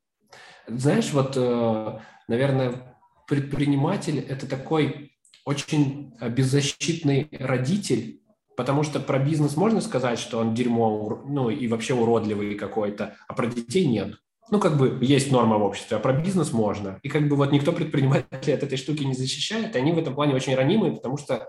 Знаешь, 0.66 1.12
вот, 1.12 1.36
э, 1.36 1.98
наверное, 2.28 2.96
предприниматель– 3.26 4.18
это 4.28 4.48
такой 4.48 5.12
очень 5.44 6.14
беззащитный 6.20 7.28
родитель, 7.32 8.22
Потому 8.56 8.82
что 8.82 9.00
про 9.00 9.18
бизнес 9.18 9.56
можно 9.56 9.80
сказать, 9.80 10.18
что 10.18 10.38
он 10.38 10.54
дерьмо, 10.54 11.22
ну 11.26 11.50
и 11.50 11.68
вообще 11.68 11.94
уродливый 11.94 12.54
какой-то, 12.54 13.16
а 13.28 13.34
про 13.34 13.46
детей 13.46 13.86
нет. 13.86 14.16
Ну, 14.50 14.60
как 14.60 14.78
бы 14.78 14.98
есть 15.02 15.32
норма 15.32 15.58
в 15.58 15.62
обществе, 15.62 15.96
а 15.96 16.00
про 16.00 16.12
бизнес 16.12 16.52
можно. 16.52 16.98
И 17.02 17.08
как 17.08 17.28
бы 17.28 17.36
вот 17.36 17.52
никто 17.52 17.72
предпринимателей 17.72 18.54
от 18.54 18.62
этой 18.62 18.78
штуки 18.78 19.02
не 19.02 19.14
защищает, 19.14 19.74
и 19.74 19.78
они 19.78 19.92
в 19.92 19.98
этом 19.98 20.14
плане 20.14 20.34
очень 20.34 20.54
ранимые, 20.54 20.92
потому 20.92 21.18
что 21.18 21.48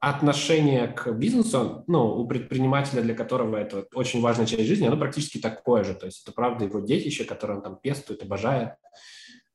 отношение 0.00 0.88
к 0.88 1.12
бизнесу, 1.12 1.84
ну, 1.86 2.16
у 2.16 2.26
предпринимателя, 2.26 3.02
для 3.02 3.14
которого 3.14 3.56
это 3.56 3.86
очень 3.94 4.22
важная 4.22 4.46
часть 4.46 4.64
жизни, 4.64 4.86
оно 4.86 4.96
практически 4.96 5.38
такое 5.38 5.84
же. 5.84 5.94
То 5.94 6.06
есть 6.06 6.22
это 6.22 6.32
правда 6.32 6.64
его 6.64 6.80
детище, 6.80 7.24
которое 7.24 7.56
он 7.56 7.62
там 7.62 7.76
пестует, 7.76 8.22
обожает, 8.22 8.70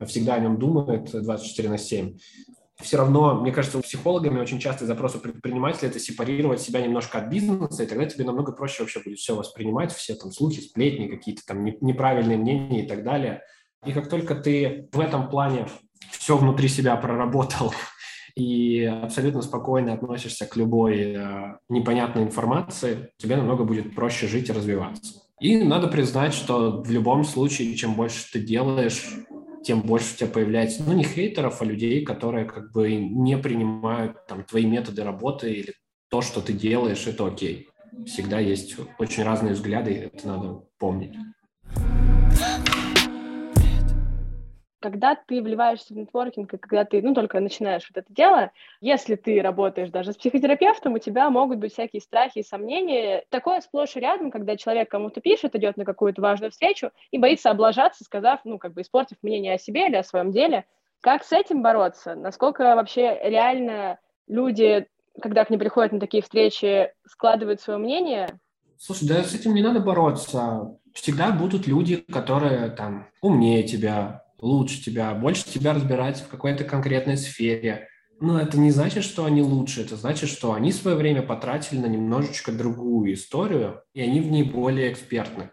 всегда 0.05 0.35
о 0.35 0.39
нем 0.39 0.59
думает 0.59 1.09
24 1.11 1.69
на 1.69 1.77
7. 1.79 2.17
Все 2.81 2.97
равно, 2.97 3.35
мне 3.39 3.51
кажется, 3.51 3.77
у 3.77 3.81
психологами 3.81 4.39
очень 4.39 4.59
частый 4.59 4.85
запрос 4.85 5.15
у 5.15 5.19
предпринимателя– 5.19 5.87
это 5.89 5.99
сепарировать 5.99 6.59
себя 6.59 6.81
немножко 6.81 7.19
от 7.19 7.29
бизнеса, 7.29 7.83
и 7.83 7.87
тогда 7.87 8.05
тебе 8.05 8.25
намного 8.25 8.51
проще 8.51 8.83
вообще 8.83 9.01
будет 9.01 9.17
все 9.17 9.35
воспринимать, 9.35 9.93
все 9.93 10.13
там 10.15 10.31
слухи, 10.31 10.59
сплетни, 10.59 11.07
какие-то 11.07 11.41
там 11.45 11.63
неправильные 11.63 12.37
мнения 12.37 12.83
и 12.83 12.87
так 12.87 13.03
далее. 13.03 13.41
И 13.85 13.93
как 13.93 14.09
только 14.09 14.35
ты 14.35 14.89
в 14.91 14.99
этом 14.99 15.29
плане 15.29 15.67
все 16.11 16.37
внутри 16.37 16.67
себя 16.67 16.97
проработал 16.97 17.73
и 18.35 18.83
абсолютно 18.83 19.41
спокойно 19.41 19.93
относишься 19.93 20.45
к 20.45 20.57
любой 20.57 21.13
э, 21.13 21.57
непонятной 21.69 22.23
информации, 22.23 23.11
тебе 23.17 23.37
намного 23.37 23.63
будет 23.63 23.95
проще 23.95 24.27
жить 24.27 24.49
и 24.49 24.53
развиваться. 24.53 25.21
И 25.39 25.63
надо 25.63 25.87
признать, 25.87 26.33
что 26.33 26.81
в 26.81 26.89
любом 26.91 27.23
случае, 27.23 27.75
чем 27.75 27.95
больше 27.95 28.31
ты 28.31 28.39
делаешь, 28.39 29.05
тем 29.65 29.81
больше 29.81 30.13
у 30.13 30.17
тебя 30.17 30.29
появляется, 30.29 30.83
ну, 30.83 30.93
не 30.93 31.03
хейтеров, 31.03 31.61
а 31.61 31.65
людей, 31.65 32.05
которые 32.05 32.45
как 32.45 32.71
бы 32.71 32.95
не 32.95 33.37
принимают 33.37 34.25
там 34.27 34.43
твои 34.43 34.65
методы 34.65 35.03
работы 35.03 35.51
или 35.51 35.73
то, 36.09 36.21
что 36.21 36.41
ты 36.41 36.53
делаешь, 36.53 37.07
это 37.07 37.27
окей. 37.27 37.69
Всегда 38.05 38.39
есть 38.39 38.75
очень 38.99 39.23
разные 39.23 39.53
взгляды, 39.53 39.91
это 40.13 40.27
надо 40.27 40.63
помнить. 40.77 41.15
Когда 44.85 45.15
ты 45.15 45.41
вливаешься 45.41 45.95
в 45.95 45.97
нетворкинг, 45.97 46.53
и 46.53 46.57
когда 46.57 46.85
ты, 46.85 47.01
ну, 47.01 47.15
только 47.15 47.39
начинаешь 47.39 47.89
вот 47.89 47.97
это 47.97 48.13
дело, 48.13 48.51
если 48.81 49.15
ты 49.15 49.41
работаешь 49.41 49.89
даже 49.89 50.13
с 50.13 50.15
психотерапевтом, 50.15 50.93
у 50.93 50.99
тебя 50.99 51.27
могут 51.31 51.57
быть 51.57 51.73
всякие 51.73 52.03
страхи 52.03 52.39
и 52.39 52.43
сомнения. 52.43 53.25
Такое 53.31 53.61
сплошь 53.61 53.95
и 53.95 53.99
рядом, 53.99 54.29
когда 54.29 54.55
человек 54.55 54.91
кому-то 54.91 55.21
пишет, 55.21 55.55
идет 55.55 55.75
на 55.75 55.85
какую-то 55.85 56.21
важную 56.21 56.51
встречу 56.51 56.91
и 57.09 57.17
боится 57.17 57.49
облажаться, 57.49 58.03
сказав, 58.03 58.41
ну, 58.43 58.59
как 58.59 58.73
бы 58.73 58.81
испортив 58.81 59.17
мнение 59.23 59.55
о 59.55 59.57
себе 59.57 59.87
или 59.87 59.95
о 59.95 60.03
своем 60.03 60.31
деле. 60.31 60.65
Как 61.01 61.23
с 61.23 61.31
этим 61.31 61.63
бороться? 61.63 62.13
Насколько 62.13 62.75
вообще 62.75 63.19
реально 63.23 63.97
люди, 64.27 64.85
когда 65.19 65.45
к 65.45 65.49
ним 65.49 65.59
приходят 65.59 65.93
на 65.93 65.99
такие 65.99 66.21
встречи, 66.21 66.93
складывают 67.07 67.59
свое 67.59 67.79
мнение? 67.79 68.39
Слушай, 68.77 69.07
да 69.07 69.23
с 69.23 69.33
этим 69.33 69.55
не 69.55 69.63
надо 69.63 69.79
бороться. 69.79 70.77
Всегда 70.93 71.31
будут 71.31 71.65
люди, 71.65 71.95
которые 71.95 72.69
там 72.69 73.07
умнее 73.23 73.63
тебя, 73.63 74.24
лучше 74.39 74.83
тебя, 74.83 75.13
больше 75.13 75.45
тебя 75.45 75.73
разбираются 75.73 76.23
в 76.23 76.27
какой-то 76.27 76.63
конкретной 76.63 77.17
сфере. 77.17 77.87
Но 78.19 78.39
это 78.39 78.57
не 78.57 78.71
значит, 78.71 79.03
что 79.03 79.25
они 79.25 79.41
лучше, 79.41 79.81
это 79.81 79.97
значит, 79.97 80.29
что 80.29 80.53
они 80.53 80.71
свое 80.71 80.95
время 80.95 81.21
потратили 81.21 81.79
на 81.79 81.87
немножечко 81.87 82.51
другую 82.51 83.13
историю, 83.13 83.81
и 83.93 84.01
они 84.01 84.21
в 84.21 84.31
ней 84.31 84.43
более 84.43 84.91
экспертны. 84.91 85.51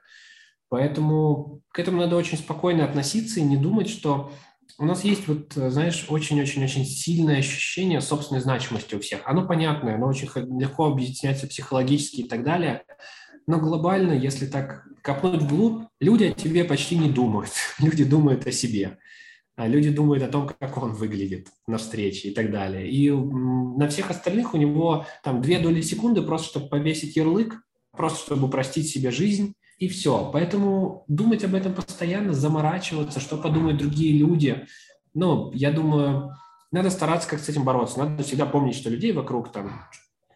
Поэтому 0.68 1.60
к 1.70 1.78
этому 1.78 1.98
надо 1.98 2.16
очень 2.16 2.38
спокойно 2.38 2.84
относиться 2.84 3.40
и 3.40 3.44
не 3.44 3.56
думать, 3.56 3.88
что 3.88 4.32
у 4.78 4.84
нас 4.84 5.04
есть 5.04 5.28
вот, 5.28 5.52
знаешь, 5.52 6.06
очень-очень-очень 6.08 6.84
сильное 6.84 7.38
ощущение 7.38 8.00
собственной 8.00 8.40
значимости 8.40 8.94
у 8.94 9.00
всех. 9.00 9.20
Оно 9.24 9.46
понятное, 9.46 9.96
оно 9.96 10.06
очень 10.06 10.28
легко 10.58 10.86
объясняется 10.86 11.46
психологически 11.46 12.22
и 12.22 12.28
так 12.28 12.42
далее. 12.42 12.84
Но 13.46 13.58
глобально, 13.58 14.12
если 14.12 14.46
так 14.46 14.86
копнуть 15.02 15.42
вглубь, 15.42 15.86
люди 16.00 16.24
о 16.24 16.32
тебе 16.32 16.64
почти 16.64 16.96
не 16.96 17.10
думают. 17.10 17.50
Люди 17.78 18.04
думают 18.04 18.46
о 18.46 18.52
себе. 18.52 18.98
А 19.54 19.68
люди 19.68 19.90
думают 19.90 20.22
о 20.22 20.28
том, 20.28 20.48
как 20.48 20.78
он 20.78 20.94
выглядит 20.94 21.48
на 21.66 21.76
встрече 21.76 22.28
и 22.28 22.34
так 22.34 22.50
далее. 22.50 22.90
И 22.90 23.10
на 23.10 23.86
всех 23.88 24.10
остальных 24.10 24.54
у 24.54 24.56
него 24.56 25.04
там 25.22 25.42
две 25.42 25.58
доли 25.58 25.82
секунды 25.82 26.22
просто, 26.22 26.48
чтобы 26.48 26.68
повесить 26.68 27.16
ярлык, 27.16 27.62
просто 27.94 28.20
чтобы 28.20 28.46
упростить 28.46 28.88
себе 28.88 29.10
жизнь, 29.10 29.54
и 29.78 29.88
все. 29.88 30.30
Поэтому 30.32 31.04
думать 31.06 31.44
об 31.44 31.54
этом 31.54 31.74
постоянно, 31.74 32.32
заморачиваться, 32.32 33.20
что 33.20 33.36
подумают 33.36 33.78
другие 33.78 34.16
люди. 34.16 34.66
Ну, 35.12 35.52
я 35.52 35.70
думаю, 35.70 36.30
надо 36.70 36.88
стараться 36.88 37.28
как 37.28 37.40
с 37.40 37.48
этим 37.48 37.64
бороться. 37.64 37.98
Надо 37.98 38.22
всегда 38.22 38.46
помнить, 38.46 38.76
что 38.76 38.88
людей 38.88 39.12
вокруг 39.12 39.52
там 39.52 39.84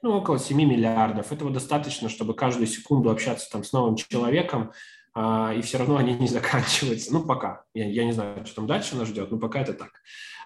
ну, 0.06 0.18
около 0.18 0.38
7 0.38 0.56
миллиардов. 0.56 1.32
Этого 1.32 1.50
достаточно, 1.50 2.08
чтобы 2.08 2.34
каждую 2.34 2.68
секунду 2.68 3.10
общаться 3.10 3.50
там 3.50 3.64
с 3.64 3.72
новым 3.72 3.96
человеком, 3.96 4.70
а, 5.14 5.52
и 5.52 5.62
все 5.62 5.78
равно 5.78 5.96
они 5.96 6.14
не 6.14 6.28
заканчиваются. 6.28 7.12
Ну, 7.12 7.24
пока. 7.24 7.64
Я, 7.74 7.86
я 7.88 8.04
не 8.04 8.12
знаю, 8.12 8.46
что 8.46 8.56
там 8.56 8.66
дальше 8.66 8.96
нас 8.96 9.08
ждет, 9.08 9.32
но 9.32 9.38
пока 9.38 9.60
это 9.60 9.74
так. 9.74 9.90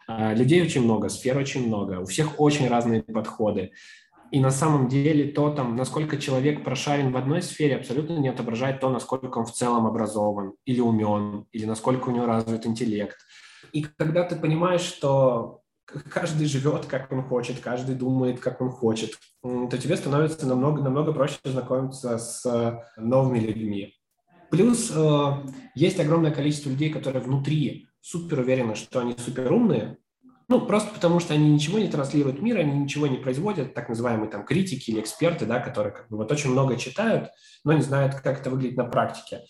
А, 0.09 0.33
людей 0.33 0.63
очень 0.63 0.83
много, 0.83 1.11
сфер 1.11 1.37
очень 1.37 1.67
много, 1.67 2.01
у 2.01 2.07
всех 2.07 2.41
очень 2.41 2.69
разные 2.69 3.03
подходы. 3.03 3.73
И 4.31 4.41
на 4.41 4.51
самом 4.51 4.89
деле 4.89 5.31
то, 5.31 5.51
там, 5.51 5.77
насколько 5.77 6.17
человек 6.17 6.65
прошарен 6.65 7.13
в 7.13 7.17
одной 7.17 7.43
сфере, 7.43 7.77
абсолютно 7.77 8.17
не 8.17 8.29
отображает 8.29 8.81
то, 8.81 8.89
насколько 8.89 9.39
он 9.39 9.45
в 9.45 9.53
целом 9.53 9.87
образован 9.87 10.55
или 10.65 10.81
умен, 10.81 11.47
или 11.53 11.67
насколько 11.67 12.09
у 12.09 12.13
него 12.13 12.27
развит 12.27 12.65
интеллект. 12.65 13.19
И 13.73 13.83
когда 13.83 14.25
ты 14.25 14.37
понимаешь, 14.37 14.83
что 14.83 15.60
каждый 16.13 16.47
живет, 16.47 16.87
как 16.87 17.11
он 17.13 17.23
хочет, 17.23 17.61
каждый 17.61 17.95
думает, 17.95 18.41
как 18.41 18.61
он 18.61 18.71
хочет, 18.71 19.19
то 19.43 19.79
тебе 19.79 19.97
становится 19.97 20.47
намного, 20.47 20.83
намного 20.83 21.13
проще 21.13 21.39
знакомиться 21.45 22.19
с 22.19 22.45
э, 22.47 22.81
новыми 22.97 23.39
людьми. 23.39 23.95
Плюс 24.51 24.93
э, 24.95 25.33
есть 25.75 26.01
огромное 26.01 26.33
количество 26.33 26.71
людей, 26.71 26.91
которые 26.91 27.23
внутри 27.23 27.89
супер 28.01 28.41
уверены, 28.41 28.75
что 28.75 29.01
они 29.01 29.15
супер 29.19 29.53
умные, 29.53 29.99
ну, 30.49 30.61
просто 30.67 30.93
потому 30.93 31.21
что 31.21 31.33
они 31.33 31.49
ничего 31.49 31.79
не 31.79 31.87
транслируют 31.87 32.41
в 32.41 32.43
мир, 32.43 32.59
они 32.59 32.73
ничего 32.73 33.07
не 33.07 33.19
производят, 33.19 33.73
так 33.73 33.89
называемые 33.89 34.29
там 34.29 34.45
критики 34.45 34.91
или 34.91 35.01
эксперты, 35.01 35.47
да, 35.47 35.61
которые 35.61 35.93
как 35.93 36.09
бы 36.09 36.17
вот 36.17 36.33
очень 36.33 36.51
много 36.51 36.77
читают, 36.77 37.31
но 37.63 37.73
не 37.73 37.83
знают, 37.83 38.17
как 38.17 38.41
это 38.41 38.51
выглядит 38.51 38.77
на 38.77 38.85
практике. 38.85 39.45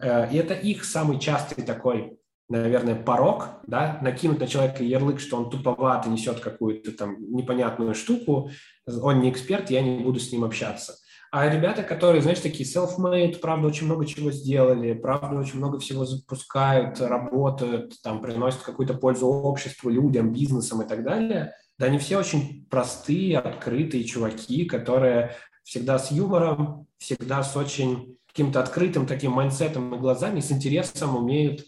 Э, 0.00 0.28
и 0.32 0.36
это 0.36 0.54
их 0.54 0.84
самый 0.84 1.20
частый 1.20 1.62
такой 1.62 2.18
наверное, 2.50 2.96
порог, 2.96 3.48
да, 3.66 3.98
накинуть 4.02 4.40
на 4.40 4.46
человека 4.46 4.82
ярлык, 4.82 5.20
что 5.20 5.36
он 5.36 5.50
туповат 5.50 6.06
и 6.06 6.10
несет 6.10 6.40
какую-то 6.40 6.92
там 6.92 7.16
непонятную 7.32 7.94
штуку, 7.94 8.50
он 8.86 9.20
не 9.20 9.30
эксперт, 9.30 9.70
я 9.70 9.80
не 9.80 10.02
буду 10.02 10.18
с 10.18 10.32
ним 10.32 10.44
общаться. 10.44 10.96
А 11.32 11.48
ребята, 11.48 11.84
которые, 11.84 12.22
знаешь, 12.22 12.40
такие 12.40 12.68
self-made, 12.68 13.38
правда, 13.38 13.68
очень 13.68 13.86
много 13.86 14.04
чего 14.04 14.32
сделали, 14.32 14.94
правда, 14.94 15.38
очень 15.38 15.58
много 15.58 15.78
всего 15.78 16.04
запускают, 16.04 17.00
работают, 17.00 18.02
там, 18.02 18.20
приносят 18.20 18.62
какую-то 18.62 18.94
пользу 18.94 19.28
обществу, 19.28 19.88
людям, 19.88 20.32
бизнесам 20.32 20.82
и 20.82 20.88
так 20.88 21.04
далее, 21.04 21.54
да, 21.78 21.86
они 21.86 21.98
все 21.98 22.18
очень 22.18 22.66
простые, 22.68 23.38
открытые 23.38 24.02
чуваки, 24.02 24.64
которые 24.64 25.36
всегда 25.62 26.00
с 26.00 26.10
юмором, 26.10 26.88
всегда 26.98 27.44
с 27.44 27.56
очень 27.56 28.16
каким-то 28.26 28.60
открытым 28.60 29.06
таким 29.06 29.32
майнсетом 29.32 29.94
и 29.94 29.98
глазами, 29.98 30.40
с 30.40 30.50
интересом 30.50 31.16
умеют 31.16 31.64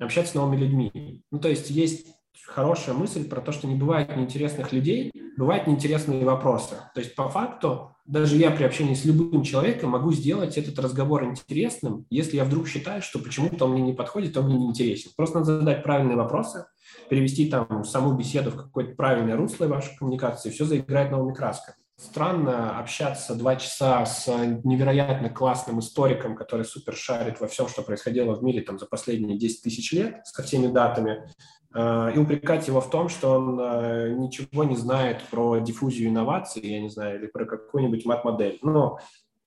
общаться 0.00 0.32
с 0.32 0.34
новыми 0.34 0.56
людьми. 0.56 1.22
Ну, 1.30 1.38
то 1.38 1.48
есть 1.48 1.70
есть 1.70 2.06
хорошая 2.44 2.94
мысль 2.94 3.28
про 3.28 3.40
то, 3.40 3.52
что 3.52 3.66
не 3.66 3.74
бывает 3.74 4.16
неинтересных 4.16 4.72
людей, 4.72 5.12
бывают 5.36 5.66
неинтересные 5.66 6.24
вопросы. 6.24 6.76
То 6.94 7.00
есть 7.00 7.14
по 7.14 7.28
факту 7.28 7.96
даже 8.04 8.36
я 8.36 8.50
при 8.50 8.64
общении 8.64 8.94
с 8.94 9.04
любым 9.04 9.42
человеком 9.42 9.90
могу 9.90 10.12
сделать 10.12 10.58
этот 10.58 10.78
разговор 10.78 11.24
интересным, 11.24 12.06
если 12.10 12.36
я 12.36 12.44
вдруг 12.44 12.68
считаю, 12.68 13.00
что 13.02 13.18
почему-то 13.18 13.64
он 13.64 13.72
мне 13.72 13.82
не 13.82 13.92
подходит, 13.94 14.36
он 14.36 14.46
мне 14.46 14.58
не 14.58 14.66
интересен. 14.66 15.10
Просто 15.16 15.38
надо 15.38 15.58
задать 15.60 15.82
правильные 15.82 16.16
вопросы, 16.16 16.66
перевести 17.08 17.48
там 17.48 17.84
саму 17.84 18.12
беседу 18.14 18.50
в 18.50 18.56
какое-то 18.56 18.94
правильное 18.94 19.36
русло 19.36 19.66
вашей 19.66 19.96
коммуникации, 19.96 20.50
все 20.50 20.64
заиграет 20.64 21.10
новыми 21.10 21.34
красками. 21.34 21.76
Странно 21.96 22.78
общаться 22.78 23.36
два 23.36 23.54
часа 23.54 24.04
с 24.04 24.26
невероятно 24.64 25.30
классным 25.30 25.78
историком, 25.78 26.34
который 26.34 26.64
супер 26.64 26.96
шарит 26.96 27.40
во 27.40 27.46
всем, 27.46 27.68
что 27.68 27.82
происходило 27.82 28.34
в 28.34 28.42
мире 28.42 28.62
там, 28.62 28.80
за 28.80 28.86
последние 28.86 29.38
10 29.38 29.62
тысяч 29.62 29.92
лет, 29.92 30.26
со 30.26 30.42
всеми 30.42 30.66
датами, 30.66 31.30
э, 31.72 32.12
и 32.14 32.18
упрекать 32.18 32.66
его 32.66 32.80
в 32.80 32.90
том, 32.90 33.08
что 33.08 33.34
он 33.34 33.60
э, 33.60 34.10
ничего 34.10 34.64
не 34.64 34.74
знает 34.74 35.22
про 35.30 35.58
диффузию 35.58 36.08
инноваций, 36.08 36.66
я 36.66 36.80
не 36.80 36.88
знаю, 36.88 37.20
или 37.20 37.28
про 37.28 37.44
какую-нибудь 37.44 38.04
мат-модель. 38.04 38.58
Но 38.62 38.98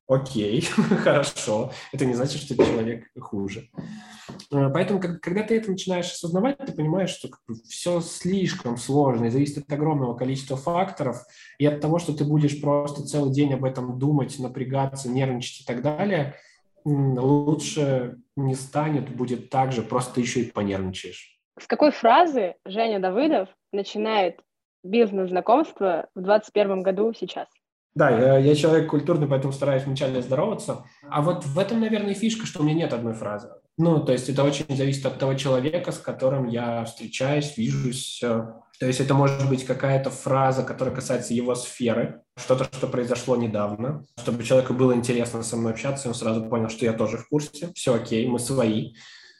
окей, 0.07 0.61
хорошо, 1.03 1.71
это 1.91 2.05
не 2.05 2.13
значит, 2.13 2.41
что 2.41 2.55
человек 2.55 3.07
хуже. 3.19 3.69
Э, 4.51 4.69
поэтому, 4.73 4.99
когда 4.99 5.43
ты 5.43 5.57
это 5.57 5.71
начинаешь 5.71 6.11
осознавать, 6.11 6.57
ты 6.57 6.73
понимаешь, 6.73 7.09
что 7.09 7.29
все 7.67 8.01
слишком 8.01 8.77
сложно 8.77 9.25
и 9.25 9.29
зависит 9.29 9.57
от 9.59 9.71
огромного 9.71 10.15
количества 10.15 10.57
факторов, 10.57 11.17
и 11.59 11.65
от 11.65 11.81
того, 11.81 11.99
что 11.99 12.13
ты 12.13 12.23
будешь 12.23 12.61
просто 12.61 13.03
целый 13.03 13.33
день 13.33 13.53
об 13.53 13.65
этом 13.65 13.99
думать, 13.99 14.37
напрягаться, 14.39 15.09
нервничать 15.09 15.61
и 15.61 15.65
так 15.65 15.81
далее, 15.81 16.35
лучше 16.85 18.17
не 18.35 18.55
станет, 18.55 19.09
будет 19.09 19.49
так 19.49 19.71
же, 19.71 19.81
просто 19.81 20.15
ты 20.15 20.21
еще 20.21 20.41
и 20.41 20.51
понервничаешь. 20.51 21.37
С 21.59 21.67
какой 21.67 21.91
фразы 21.91 22.55
Женя 22.65 22.99
Давыдов 22.99 23.49
начинает 23.73 24.39
бизнес-знакомство 24.83 26.07
в 26.15 26.21
2021 26.21 26.83
году 26.83 27.13
сейчас? 27.13 27.47
Да, 27.97 28.11
я, 28.11 28.37
я 28.37 28.53
человек 28.53 28.91
культурный, 28.91 29.27
поэтому 29.27 29.51
стараюсь 29.51 29.83
вначале 29.83 30.21
здороваться. 30.21 30.85
А 31.09 31.23
вот 31.23 31.45
в 31.45 31.57
этом, 31.57 31.81
наверное, 31.81 32.13
фишка, 32.13 32.45
что 32.45 32.61
у 32.61 32.63
меня 32.63 32.75
нет 32.75 32.93
одной 32.93 33.15
фразы. 33.15 33.49
Ну, 33.75 34.05
то 34.05 34.11
есть 34.11 34.29
это 34.29 34.43
очень 34.43 34.65
зависит 34.69 35.03
от 35.07 35.17
того 35.17 35.33
человека, 35.33 35.91
с 35.91 35.97
которым 35.97 36.47
я 36.47 36.85
встречаюсь, 36.85 37.57
вижусь. 37.57 38.19
То 38.19 38.85
есть 38.85 38.99
это 38.99 39.15
может 39.15 39.49
быть 39.49 39.65
какая-то 39.65 40.11
фраза, 40.11 40.61
которая 40.61 40.93
касается 40.93 41.33
его 41.33 41.55
сферы, 41.55 42.21
что-то, 42.35 42.65
что 42.65 42.85
произошло 42.85 43.35
недавно, 43.35 44.05
чтобы 44.19 44.43
человеку 44.43 44.75
было 44.75 44.93
интересно 44.93 45.41
со 45.41 45.57
мной 45.57 45.71
общаться, 45.71 46.07
и 46.07 46.09
он 46.09 46.15
сразу 46.15 46.43
понял, 46.45 46.69
что 46.69 46.85
я 46.85 46.93
тоже 46.93 47.17
в 47.17 47.27
курсе, 47.27 47.71
все 47.73 47.95
окей, 47.95 48.27
мы 48.27 48.37
свои. 48.37 48.93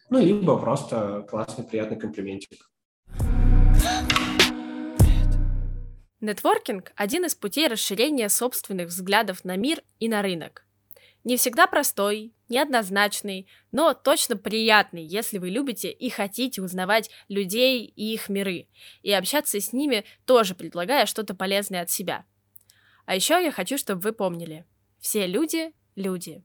Ну, 0.10 0.20
либо 0.20 0.58
просто 0.58 1.24
классный, 1.30 1.64
приятный 1.64 2.00
комплиментик. 2.00 2.58
Нетворкинг– 6.28 6.92
один 6.98 7.24
из 7.24 7.36
путей 7.36 7.70
расширения 7.70 8.28
собственных 8.28 8.90
взглядов 8.90 9.46
на 9.46 9.56
мир 9.56 9.82
и 10.02 10.10
на 10.10 10.22
рынок. 10.22 10.66
Не 11.24 11.38
всегда 11.38 11.68
простой, 11.68 12.34
неоднозначный, 12.50 13.48
но 13.72 13.94
точно 13.94 14.36
приятный, 14.36 15.06
если 15.06 15.38
вы 15.38 15.50
любите 15.50 15.90
и 15.90 16.10
хотите 16.10 16.62
узнавать 16.62 17.10
людей 17.30 17.86
и 17.86 18.14
их 18.14 18.28
миры, 18.28 18.68
и 19.04 19.14
общаться 19.14 19.62
с 19.62 19.72
ними, 19.72 20.04
тоже 20.26 20.54
предлагая 20.54 21.06
что-то 21.06 21.34
полезное 21.34 21.84
от 21.84 21.90
себя. 21.90 22.26
А 23.06 23.16
еще 23.16 23.42
я 23.42 23.50
хочу, 23.54 23.78
чтобы 23.78 24.02
вы 24.02 24.12
помнили, 24.12 24.66
все 25.00 25.28
люди– 25.28 25.72
люди. 25.96 26.44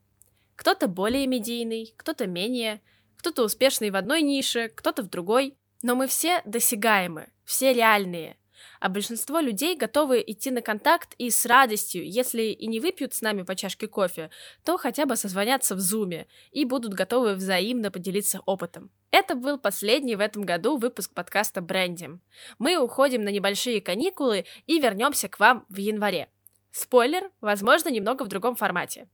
Кто-то 0.55 0.87
более 0.87 1.27
медийный, 1.27 1.93
кто-то 1.97 2.29
менее, 2.29 2.81
кто-то 3.17 3.43
успешный 3.43 3.91
в 3.91 3.97
одной 3.97 4.23
нише, 4.23 4.69
кто-то 4.69 5.03
в 5.03 5.11
другой, 5.11 5.57
но 5.83 5.97
мы 5.97 6.07
все 6.07 6.41
досягаемы, 6.45 7.33
все 7.45 7.73
реальные– 7.73 8.37
а 8.81 8.89
большинство 8.89 9.41
людей 9.41 9.77
готовы 9.77 10.23
идти 10.27 10.51
на 10.51 10.63
контакт 10.63 11.15
и 11.19 11.31
с 11.31 11.47
радостью, 11.47 12.09
если 12.09 12.43
и 12.43 12.67
не 12.67 12.81
выпьют 12.81 13.15
с 13.15 13.23
нами 13.23 13.43
по 13.43 13.55
чашке 13.55 13.89
кофе, 13.89 14.31
то 14.65 14.77
хотя 14.77 15.07
бы 15.07 15.17
созвонятся 15.17 15.75
в 15.75 15.81
зуме 15.81 16.27
и 16.51 16.65
будут 16.65 16.95
готовы 16.95 17.35
взаимно 17.35 17.91
поделиться 17.91 18.41
опытом. 18.47 18.91
Это 19.11 19.35
был 19.35 19.59
последний 19.59 20.17
в 20.17 20.21
этом 20.21 20.45
году 20.45 20.79
выпуск 20.79 21.13
подкаста 21.13 21.61
«Брендим». 21.61 22.23
Мы 22.59 22.77
уходим 22.77 23.25
на 23.25 23.29
небольшие 23.29 23.81
каникулы 23.81 24.47
и 24.67 24.81
вернемся 24.81 25.29
к 25.29 25.39
вам 25.39 25.67
в 25.69 25.77
январе. 25.77 26.29
Спойлер, 26.71 27.31
возможно, 27.41 27.91
немного 27.91 28.23
в 28.23 28.29
другом 28.29 28.57
формате. 28.57 29.09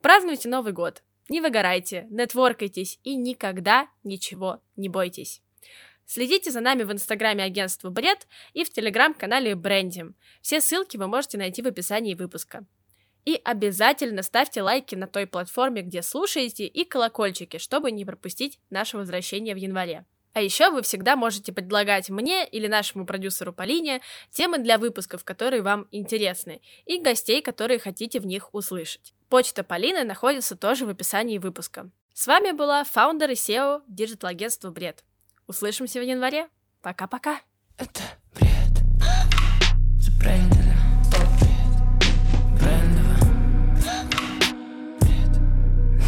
Празднуйте 0.00 0.48
Новый 0.48 0.72
год, 0.72 1.04
не 1.28 1.40
выгорайте, 1.40 2.08
нетворкайтесь 2.10 2.98
и 3.04 3.14
никогда 3.14 3.88
ничего 4.02 4.60
не 4.74 4.88
бойтесь. 4.88 5.40
Следите 6.06 6.50
за 6.50 6.60
нами 6.60 6.82
в 6.82 6.92
инстаграме 6.92 7.44
агентства 7.44 7.90
Бред 7.90 8.26
и 8.52 8.64
в 8.64 8.70
телеграм-канале 8.70 9.54
Брендим. 9.54 10.14
Все 10.40 10.60
ссылки 10.60 10.96
вы 10.96 11.06
можете 11.06 11.38
найти 11.38 11.62
в 11.62 11.66
описании 11.66 12.14
выпуска. 12.14 12.64
И 13.24 13.40
обязательно 13.44 14.22
ставьте 14.22 14.62
лайки 14.62 14.94
на 14.94 15.06
той 15.06 15.26
платформе, 15.26 15.82
где 15.82 16.02
слушаете, 16.02 16.66
и 16.66 16.84
колокольчики, 16.84 17.58
чтобы 17.58 17.92
не 17.92 18.04
пропустить 18.04 18.58
наше 18.70 18.96
возвращение 18.96 19.54
в 19.54 19.58
январе. 19.58 20.04
А 20.34 20.40
еще 20.40 20.70
вы 20.70 20.82
всегда 20.82 21.14
можете 21.14 21.52
предлагать 21.52 22.08
мне 22.08 22.46
или 22.46 22.66
нашему 22.66 23.04
продюсеру 23.04 23.52
Полине 23.52 24.00
темы 24.30 24.58
для 24.58 24.78
выпусков, 24.78 25.24
которые 25.24 25.62
вам 25.62 25.86
интересны, 25.90 26.62
и 26.86 26.98
гостей, 26.98 27.42
которые 27.42 27.78
хотите 27.78 28.18
в 28.18 28.26
них 28.26 28.54
услышать. 28.54 29.12
Почта 29.28 29.62
Полины 29.62 30.04
находится 30.04 30.56
тоже 30.56 30.86
в 30.86 30.88
описании 30.88 31.38
выпуска. 31.38 31.90
С 32.14 32.26
вами 32.26 32.52
была 32.52 32.84
founder 32.84 33.30
и 33.30 33.34
CEO 33.34 33.82
digital-агентства 33.86 34.70
Бред. 34.70 35.04
Услышимся 35.52 36.00
в 36.00 36.02
январе. 36.02 36.48
Пока-пока. 36.80 37.42
Это 37.76 38.00
бред. 38.34 38.72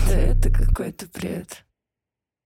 Да 0.09 0.15
это 0.15 0.51
какой-то 0.51 1.07
бред. 1.13 1.63